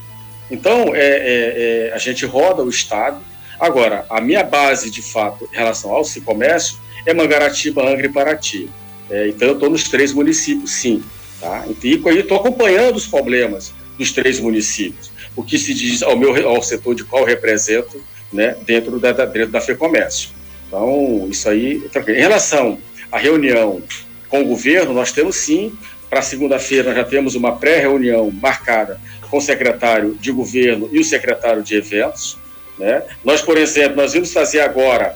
Então, 0.51 0.93
é, 0.93 0.99
é, 0.99 1.89
é, 1.89 1.93
a 1.93 1.97
gente 1.97 2.25
roda 2.25 2.61
o 2.61 2.69
estado. 2.69 3.21
Agora, 3.59 4.05
a 4.09 4.19
minha 4.19 4.43
base, 4.43 4.91
de 4.91 5.01
fato, 5.01 5.49
em 5.51 5.55
relação 5.55 5.91
ao 5.91 6.03
comércio, 6.24 6.77
é 7.05 7.13
Mangaratiba, 7.13 7.81
Angra 7.87 8.05
e 8.05 8.09
Paraty. 8.09 8.69
É, 9.09 9.27
então, 9.27 9.48
eu 9.48 9.53
estou 9.55 9.69
nos 9.69 9.89
três 9.89 10.13
municípios, 10.13 10.72
sim. 10.72 11.03
Tá? 11.39 11.65
E 11.83 11.93
estou 12.19 12.37
acompanhando 12.37 12.96
os 12.96 13.07
problemas 13.07 13.74
dos 13.98 14.11
três 14.11 14.39
municípios. 14.39 15.11
O 15.35 15.43
que 15.43 15.57
se 15.57 15.74
diz 15.74 16.03
ao, 16.03 16.17
meu, 16.17 16.48
ao 16.48 16.61
setor 16.61 16.93
de 16.93 17.03
qual 17.03 17.24
represento 17.24 18.01
né, 18.31 18.55
dentro, 18.65 19.00
da, 19.00 19.11
dentro 19.11 19.51
da 19.51 19.61
FEComércio. 19.61 20.29
Então, 20.74 21.27
isso 21.29 21.48
aí. 21.48 21.83
Em 22.07 22.20
relação 22.20 22.79
à 23.12 23.20
reunião 23.20 23.79
com 24.27 24.42
o 24.42 24.46
governo, 24.46 24.92
nós 24.92 25.12
temos 25.12 25.36
sim, 25.36 25.72
para 26.09 26.24
segunda-feira, 26.24 26.96
já 26.96 27.03
temos 27.03 27.36
uma 27.36 27.55
pré-reunião 27.57 28.31
marcada 28.31 29.00
com 29.29 29.38
o 29.38 29.42
secretário 29.42 30.18
de 30.20 30.31
governo 30.31 30.90
e 30.92 31.00
o 31.00 31.03
secretário 31.03 31.62
de 31.62 31.75
eventos. 31.75 32.40
Né? 32.79 33.03
Nós, 33.24 33.40
por 33.40 33.55
exemplo, 33.55 33.98
nós 33.98 34.14
vamos 34.14 34.33
fazer 34.33 34.62
agora, 34.62 35.16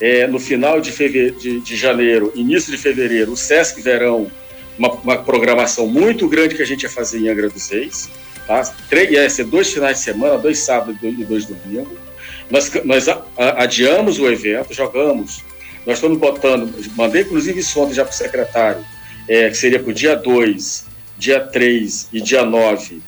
é, 0.00 0.26
no 0.26 0.40
final 0.40 0.80
de, 0.80 0.90
de, 0.90 1.60
de, 1.60 1.76
janeiro, 1.76 2.32
início 2.34 2.72
de 2.72 2.78
fevereiro, 2.78 3.30
o 3.30 3.36
Sesc 3.36 3.80
Verão, 3.80 4.28
uma, 4.76 4.90
uma, 4.90 5.18
programação 5.18 5.86
muito 5.86 6.28
grande 6.28 6.56
que 6.56 6.62
a 6.62 6.66
gente 6.66 6.82
ia 6.82 6.90
fazer 6.90 7.20
em 7.20 7.28
Angra 7.28 7.48
dos 7.48 7.70
Reis. 7.70 8.10
Tá? 8.44 8.60
Três, 8.90 9.08
ia 9.12 9.30
ser 9.30 9.44
dois 9.44 9.72
finais 9.72 9.98
de 9.98 10.04
semana, 10.04 10.36
dois 10.36 10.58
sábados 10.58 11.00
e 11.00 11.24
dois 11.24 11.44
domingos. 11.44 12.06
Nós, 12.50 12.70
nós 12.84 13.06
adiamos 13.36 14.18
o 14.18 14.28
evento, 14.28 14.72
jogamos. 14.72 15.42
Nós 15.86 15.98
estamos 15.98 16.18
botando, 16.18 16.72
mandei 16.96 17.22
inclusive 17.22 17.60
isso 17.60 17.80
ontem 17.80 17.94
já 17.94 18.04
para 18.04 18.12
o 18.12 18.16
secretário, 18.16 18.84
é, 19.28 19.48
que 19.48 19.56
seria 19.56 19.78
para 19.78 19.90
o 19.90 19.94
dia 19.94 20.16
2, 20.16 20.84
dia 21.16 21.40
3 21.40 22.08
e 22.12 22.20
dia 22.20 22.44
9. 22.44 23.00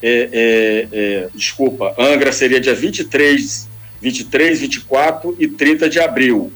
É, 0.00 0.28
é, 0.32 0.88
é, 0.90 1.28
desculpa, 1.34 1.94
Angra 1.98 2.32
seria 2.32 2.60
dia 2.60 2.74
23, 2.74 3.68
23, 4.00 4.60
24 4.60 5.36
e 5.38 5.48
30 5.48 5.88
de 5.88 6.00
abril. 6.00 6.52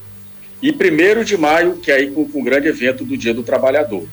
E 0.62 0.70
1 0.70 1.24
de 1.24 1.36
maio, 1.36 1.76
que 1.78 1.90
é 1.90 1.96
aí 1.96 2.10
com, 2.10 2.26
com 2.26 2.40
o 2.40 2.44
grande 2.44 2.68
evento 2.68 3.04
do 3.04 3.16
Dia 3.16 3.34
do 3.34 3.42
Trabalhador. 3.42 4.06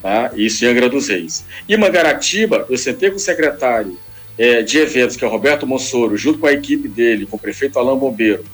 Tá? 0.00 0.30
Isso 0.36 0.64
em 0.64 0.68
Angra 0.68 0.88
dos 0.88 1.08
Reis. 1.08 1.44
E 1.68 1.76
Mangaratiba, 1.76 2.64
eu 2.70 2.78
sentei 2.78 3.10
com 3.10 3.16
o 3.16 3.20
secretário 3.20 3.98
é, 4.38 4.62
de 4.62 4.78
eventos, 4.78 5.16
que 5.16 5.24
é 5.24 5.26
o 5.26 5.30
Roberto 5.30 5.66
Mossoro, 5.66 6.16
junto 6.16 6.38
com 6.38 6.46
a 6.46 6.52
equipe 6.52 6.88
dele, 6.88 7.26
com 7.26 7.36
o 7.36 7.40
prefeito 7.40 7.78
Alain 7.78 7.98
Bombeiro, 7.98 8.44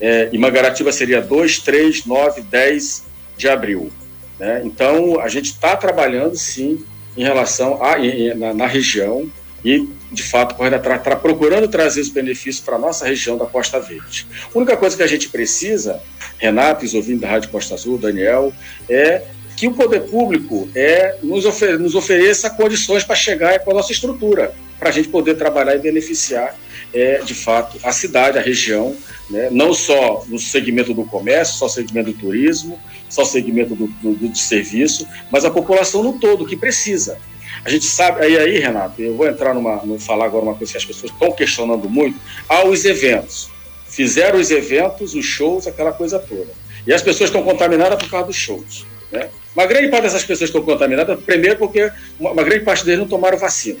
é, 0.00 0.28
e 0.32 0.38
Mangaratiba 0.38 0.92
seria 0.92 1.20
2, 1.20 1.60
3, 1.60 2.06
9, 2.06 2.42
10 2.42 3.04
de 3.36 3.48
abril. 3.48 3.90
Né? 4.38 4.62
Então, 4.64 5.20
a 5.20 5.28
gente 5.28 5.46
está 5.46 5.76
trabalhando, 5.76 6.36
sim, 6.36 6.84
em 7.16 7.22
relação 7.22 7.82
a, 7.82 7.98
em, 7.98 8.34
na, 8.34 8.54
na, 8.54 8.66
região 8.66 9.30
e, 9.64 9.88
de 10.10 10.22
fato, 10.22 10.54
correndo 10.54 10.74
atrás, 10.74 11.02
tá 11.02 11.14
procurando 11.14 11.68
trazer 11.68 12.00
os 12.00 12.08
benefícios 12.08 12.64
para 12.64 12.76
a 12.76 12.78
nossa 12.78 13.06
região 13.06 13.36
da 13.36 13.46
Costa 13.46 13.78
Verde. 13.78 14.26
A 14.52 14.58
única 14.58 14.76
coisa 14.76 14.96
que 14.96 15.02
a 15.02 15.06
gente 15.06 15.28
precisa, 15.28 16.00
Renato, 16.38 16.84
os 16.84 16.94
ouvintes 16.94 17.20
da 17.20 17.28
Rádio 17.28 17.50
Costa 17.50 17.74
Azul, 17.74 17.98
Daniel, 17.98 18.52
é 18.88 19.22
que 19.56 19.68
o 19.68 19.74
poder 19.74 20.00
público 20.00 20.68
é, 20.74 21.16
nos, 21.22 21.44
ofer 21.44 21.78
nos 21.78 21.94
ofereça 21.94 22.50
condições 22.50 23.04
para 23.04 23.14
chegar 23.14 23.60
com 23.60 23.70
a 23.70 23.74
nossa 23.74 23.92
estrutura 23.92 24.52
para 24.82 24.90
a 24.90 24.92
gente 24.92 25.08
poder 25.10 25.36
trabalhar 25.36 25.76
e 25.76 25.78
beneficiar, 25.78 26.58
é, 26.92 27.18
de 27.18 27.34
fato, 27.34 27.78
a 27.84 27.92
cidade, 27.92 28.36
a 28.36 28.42
região, 28.42 28.96
né? 29.30 29.48
não 29.48 29.72
só 29.72 30.24
no 30.26 30.40
segmento 30.40 30.92
do 30.92 31.04
comércio, 31.04 31.54
só 31.54 31.68
segmento 31.68 32.12
do 32.12 32.18
turismo, 32.18 32.76
só 33.08 33.24
segmento 33.24 33.76
do, 33.76 33.86
do, 33.86 34.14
do 34.14 34.36
serviço, 34.36 35.06
mas 35.30 35.44
a 35.44 35.52
população 35.52 36.02
no 36.02 36.14
todo, 36.14 36.44
que 36.44 36.56
precisa. 36.56 37.16
A 37.64 37.70
gente 37.70 37.84
sabe, 37.84 38.24
aí, 38.24 38.36
aí 38.36 38.58
Renato, 38.58 39.00
eu 39.00 39.14
vou 39.14 39.28
entrar 39.28 39.54
numa, 39.54 39.76
no 39.84 40.00
falar 40.00 40.24
agora 40.24 40.46
uma 40.46 40.54
coisa 40.56 40.72
que 40.72 40.78
as 40.78 40.84
pessoas 40.84 41.12
estão 41.12 41.30
questionando 41.30 41.88
muito, 41.88 42.18
aos 42.48 42.84
eventos. 42.84 43.50
Fizeram 43.88 44.40
os 44.40 44.50
eventos, 44.50 45.14
os 45.14 45.24
shows, 45.24 45.68
aquela 45.68 45.92
coisa 45.92 46.18
toda. 46.18 46.48
E 46.84 46.92
as 46.92 47.02
pessoas 47.02 47.30
estão 47.30 47.44
contaminadas 47.44 48.02
por 48.02 48.10
causa 48.10 48.26
dos 48.26 48.36
shows. 48.36 48.84
Né? 49.12 49.28
Uma 49.54 49.64
grande 49.64 49.90
parte 49.90 50.02
dessas 50.02 50.24
pessoas 50.24 50.50
estão 50.50 50.62
contaminadas, 50.62 51.20
primeiro 51.20 51.56
porque 51.56 51.88
uma, 52.18 52.32
uma 52.32 52.42
grande 52.42 52.64
parte 52.64 52.84
deles 52.84 52.98
não 52.98 53.06
tomaram 53.06 53.38
vacina. 53.38 53.78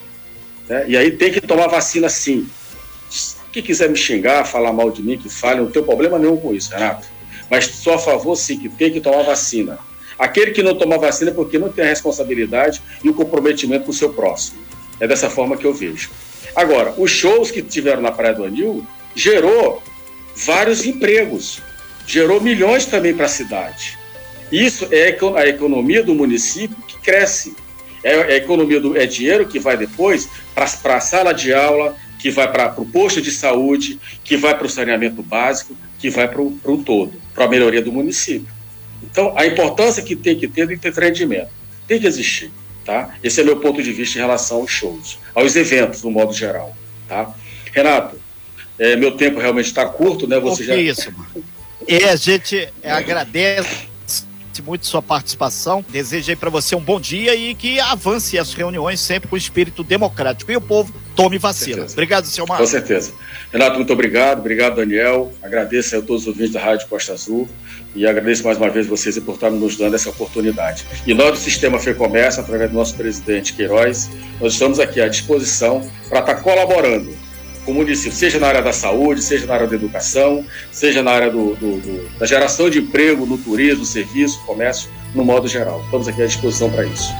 Né? 0.68 0.84
E 0.88 0.96
aí 0.96 1.10
tem 1.10 1.32
que 1.32 1.40
tomar 1.40 1.66
vacina 1.66 2.08
sim. 2.08 2.48
Quem 3.52 3.62
quiser 3.62 3.90
me 3.90 3.96
xingar, 3.96 4.44
falar 4.44 4.72
mal 4.72 4.90
de 4.90 5.02
mim, 5.02 5.18
que 5.18 5.28
fale, 5.28 5.60
não 5.60 5.70
tem 5.70 5.82
problema 5.82 6.18
nenhum 6.18 6.36
com 6.36 6.54
isso, 6.54 6.72
Renato. 6.72 7.06
Mas 7.50 7.66
sou 7.66 7.94
a 7.94 7.98
favor 7.98 8.34
sim 8.34 8.58
que 8.58 8.68
tem 8.68 8.90
que 8.90 9.00
tomar 9.00 9.22
vacina. 9.22 9.78
Aquele 10.18 10.52
que 10.52 10.62
não 10.62 10.74
toma 10.74 10.96
vacina 10.98 11.30
é 11.30 11.34
porque 11.34 11.58
não 11.58 11.68
tem 11.68 11.84
a 11.84 11.88
responsabilidade 11.88 12.80
e 13.02 13.08
o 13.08 13.14
comprometimento 13.14 13.84
com 13.84 13.90
o 13.90 13.94
seu 13.94 14.12
próximo. 14.12 14.62
É 14.98 15.06
dessa 15.06 15.28
forma 15.28 15.56
que 15.56 15.66
eu 15.66 15.74
vejo. 15.74 16.10
Agora, 16.54 16.94
os 16.96 17.10
shows 17.10 17.50
que 17.50 17.62
tiveram 17.62 18.00
na 18.00 18.12
Praia 18.12 18.34
do 18.34 18.44
Anil 18.44 18.86
gerou 19.14 19.82
vários 20.34 20.84
empregos, 20.84 21.60
gerou 22.06 22.40
milhões 22.40 22.86
também 22.86 23.14
para 23.14 23.26
a 23.26 23.28
cidade. 23.28 23.98
Isso 24.50 24.86
é 24.90 25.16
a 25.36 25.48
economia 25.48 26.02
do 26.02 26.14
município 26.14 26.76
que 26.86 26.98
cresce. 26.98 27.56
É, 28.02 28.34
é 28.34 28.36
economia 28.36 28.80
do 28.80 28.96
é 28.96 29.06
dinheiro 29.06 29.46
que 29.46 29.58
vai 29.58 29.76
depois 29.76 30.28
para 30.54 30.96
a 30.96 31.00
sala 31.00 31.32
de 31.32 31.52
aula, 31.52 31.96
que 32.18 32.30
vai 32.30 32.50
para 32.50 32.80
o 32.80 32.86
posto 32.86 33.20
de 33.20 33.30
saúde, 33.30 33.98
que 34.24 34.36
vai 34.36 34.56
para 34.56 34.66
o 34.66 34.70
saneamento 34.70 35.22
básico, 35.22 35.76
que 35.98 36.10
vai 36.10 36.28
para 36.28 36.40
o 36.40 36.82
todo, 36.84 37.14
para 37.34 37.44
a 37.44 37.48
melhoria 37.48 37.82
do 37.82 37.92
município. 37.92 38.48
Então, 39.02 39.32
a 39.36 39.46
importância 39.46 40.02
que 40.02 40.14
tem 40.14 40.38
que 40.38 40.46
ter 40.46 40.66
de 40.66 40.76
ter 40.76 40.92
rendimento 40.92 41.50
tem 41.86 42.00
que 42.00 42.06
existir. 42.06 42.50
Tá? 42.84 43.14
Esse 43.22 43.40
é 43.40 43.44
meu 43.44 43.58
ponto 43.60 43.82
de 43.82 43.92
vista 43.92 44.18
em 44.18 44.20
relação 44.20 44.58
aos 44.58 44.70
shows, 44.70 45.18
aos 45.34 45.54
eventos, 45.54 46.02
no 46.02 46.10
modo 46.10 46.32
geral. 46.32 46.76
Tá? 47.08 47.32
Renato, 47.72 48.16
é, 48.78 48.96
meu 48.96 49.16
tempo 49.16 49.38
realmente 49.38 49.66
está 49.66 49.86
curto, 49.86 50.26
né? 50.26 50.40
Você 50.40 50.64
já... 50.64 50.74
isso, 50.74 51.12
mano. 51.12 51.44
E 51.86 52.04
a 52.04 52.16
gente 52.16 52.68
agradece 52.82 53.91
muito 54.60 54.86
sua 54.86 55.00
participação. 55.00 55.84
Desejo 55.88 56.36
para 56.36 56.50
você 56.50 56.74
um 56.74 56.80
bom 56.80 57.00
dia 57.00 57.34
e 57.34 57.54
que 57.54 57.78
avance 57.78 58.38
as 58.38 58.52
reuniões 58.52 59.00
sempre 59.00 59.28
com 59.28 59.36
espírito 59.36 59.84
democrático. 59.84 60.50
E 60.50 60.56
o 60.56 60.60
povo 60.60 60.92
tome 61.14 61.38
vacina. 61.38 61.86
Obrigado, 61.90 62.26
senhor 62.26 62.46
Marcos. 62.46 62.66
Com 62.66 62.70
certeza. 62.70 63.12
Renato, 63.52 63.76
muito 63.76 63.92
obrigado. 63.92 64.40
Obrigado, 64.40 64.76
Daniel. 64.76 65.32
Agradeço 65.42 65.96
a 65.96 66.00
todos 66.02 66.22
os 66.22 66.28
ouvintes 66.28 66.52
da 66.52 66.60
Rádio 66.60 66.88
Costa 66.88 67.12
Azul 67.12 67.48
e 67.94 68.06
agradeço 68.06 68.44
mais 68.44 68.56
uma 68.56 68.70
vez 68.70 68.86
vocês 68.86 69.18
por 69.18 69.34
estarem 69.34 69.58
nos 69.58 69.76
dando 69.76 69.94
essa 69.94 70.10
oportunidade. 70.10 70.84
E 71.06 71.14
nós 71.14 71.32
do 71.32 71.36
Sistema 71.36 71.78
FEComércio, 71.78 72.40
através 72.42 72.70
do 72.70 72.76
nosso 72.76 72.94
presidente 72.96 73.52
Queiroz, 73.52 74.10
nós 74.40 74.54
estamos 74.54 74.80
aqui 74.80 75.00
à 75.00 75.08
disposição 75.08 75.86
para 76.08 76.20
estar 76.20 76.36
colaborando 76.36 77.14
com 77.64 77.72
o 77.72 77.74
município, 77.74 78.16
seja 78.16 78.38
na 78.38 78.48
área 78.48 78.62
da 78.62 78.72
saúde, 78.72 79.22
seja 79.22 79.46
na 79.46 79.54
área 79.54 79.66
da 79.66 79.74
educação, 79.74 80.44
seja 80.70 81.02
na 81.02 81.10
área 81.10 81.30
do, 81.30 81.54
do, 81.54 81.76
do, 81.78 82.18
da 82.18 82.26
geração 82.26 82.68
de 82.68 82.78
emprego, 82.78 83.26
no 83.26 83.38
turismo, 83.38 83.84
serviço, 83.84 84.40
comércio, 84.44 84.90
no 85.14 85.24
modo 85.24 85.46
geral. 85.48 85.80
Estamos 85.84 86.08
aqui 86.08 86.22
à 86.22 86.26
disposição 86.26 86.70
para 86.70 86.84
isso. 86.84 87.12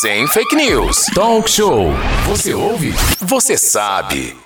Sem 0.00 0.26
fake 0.28 0.54
news. 0.54 1.06
Talk 1.14 1.50
show. 1.50 1.90
Você 2.26 2.54
ouve? 2.54 2.92
Você 3.20 3.56
sabe. 3.56 4.41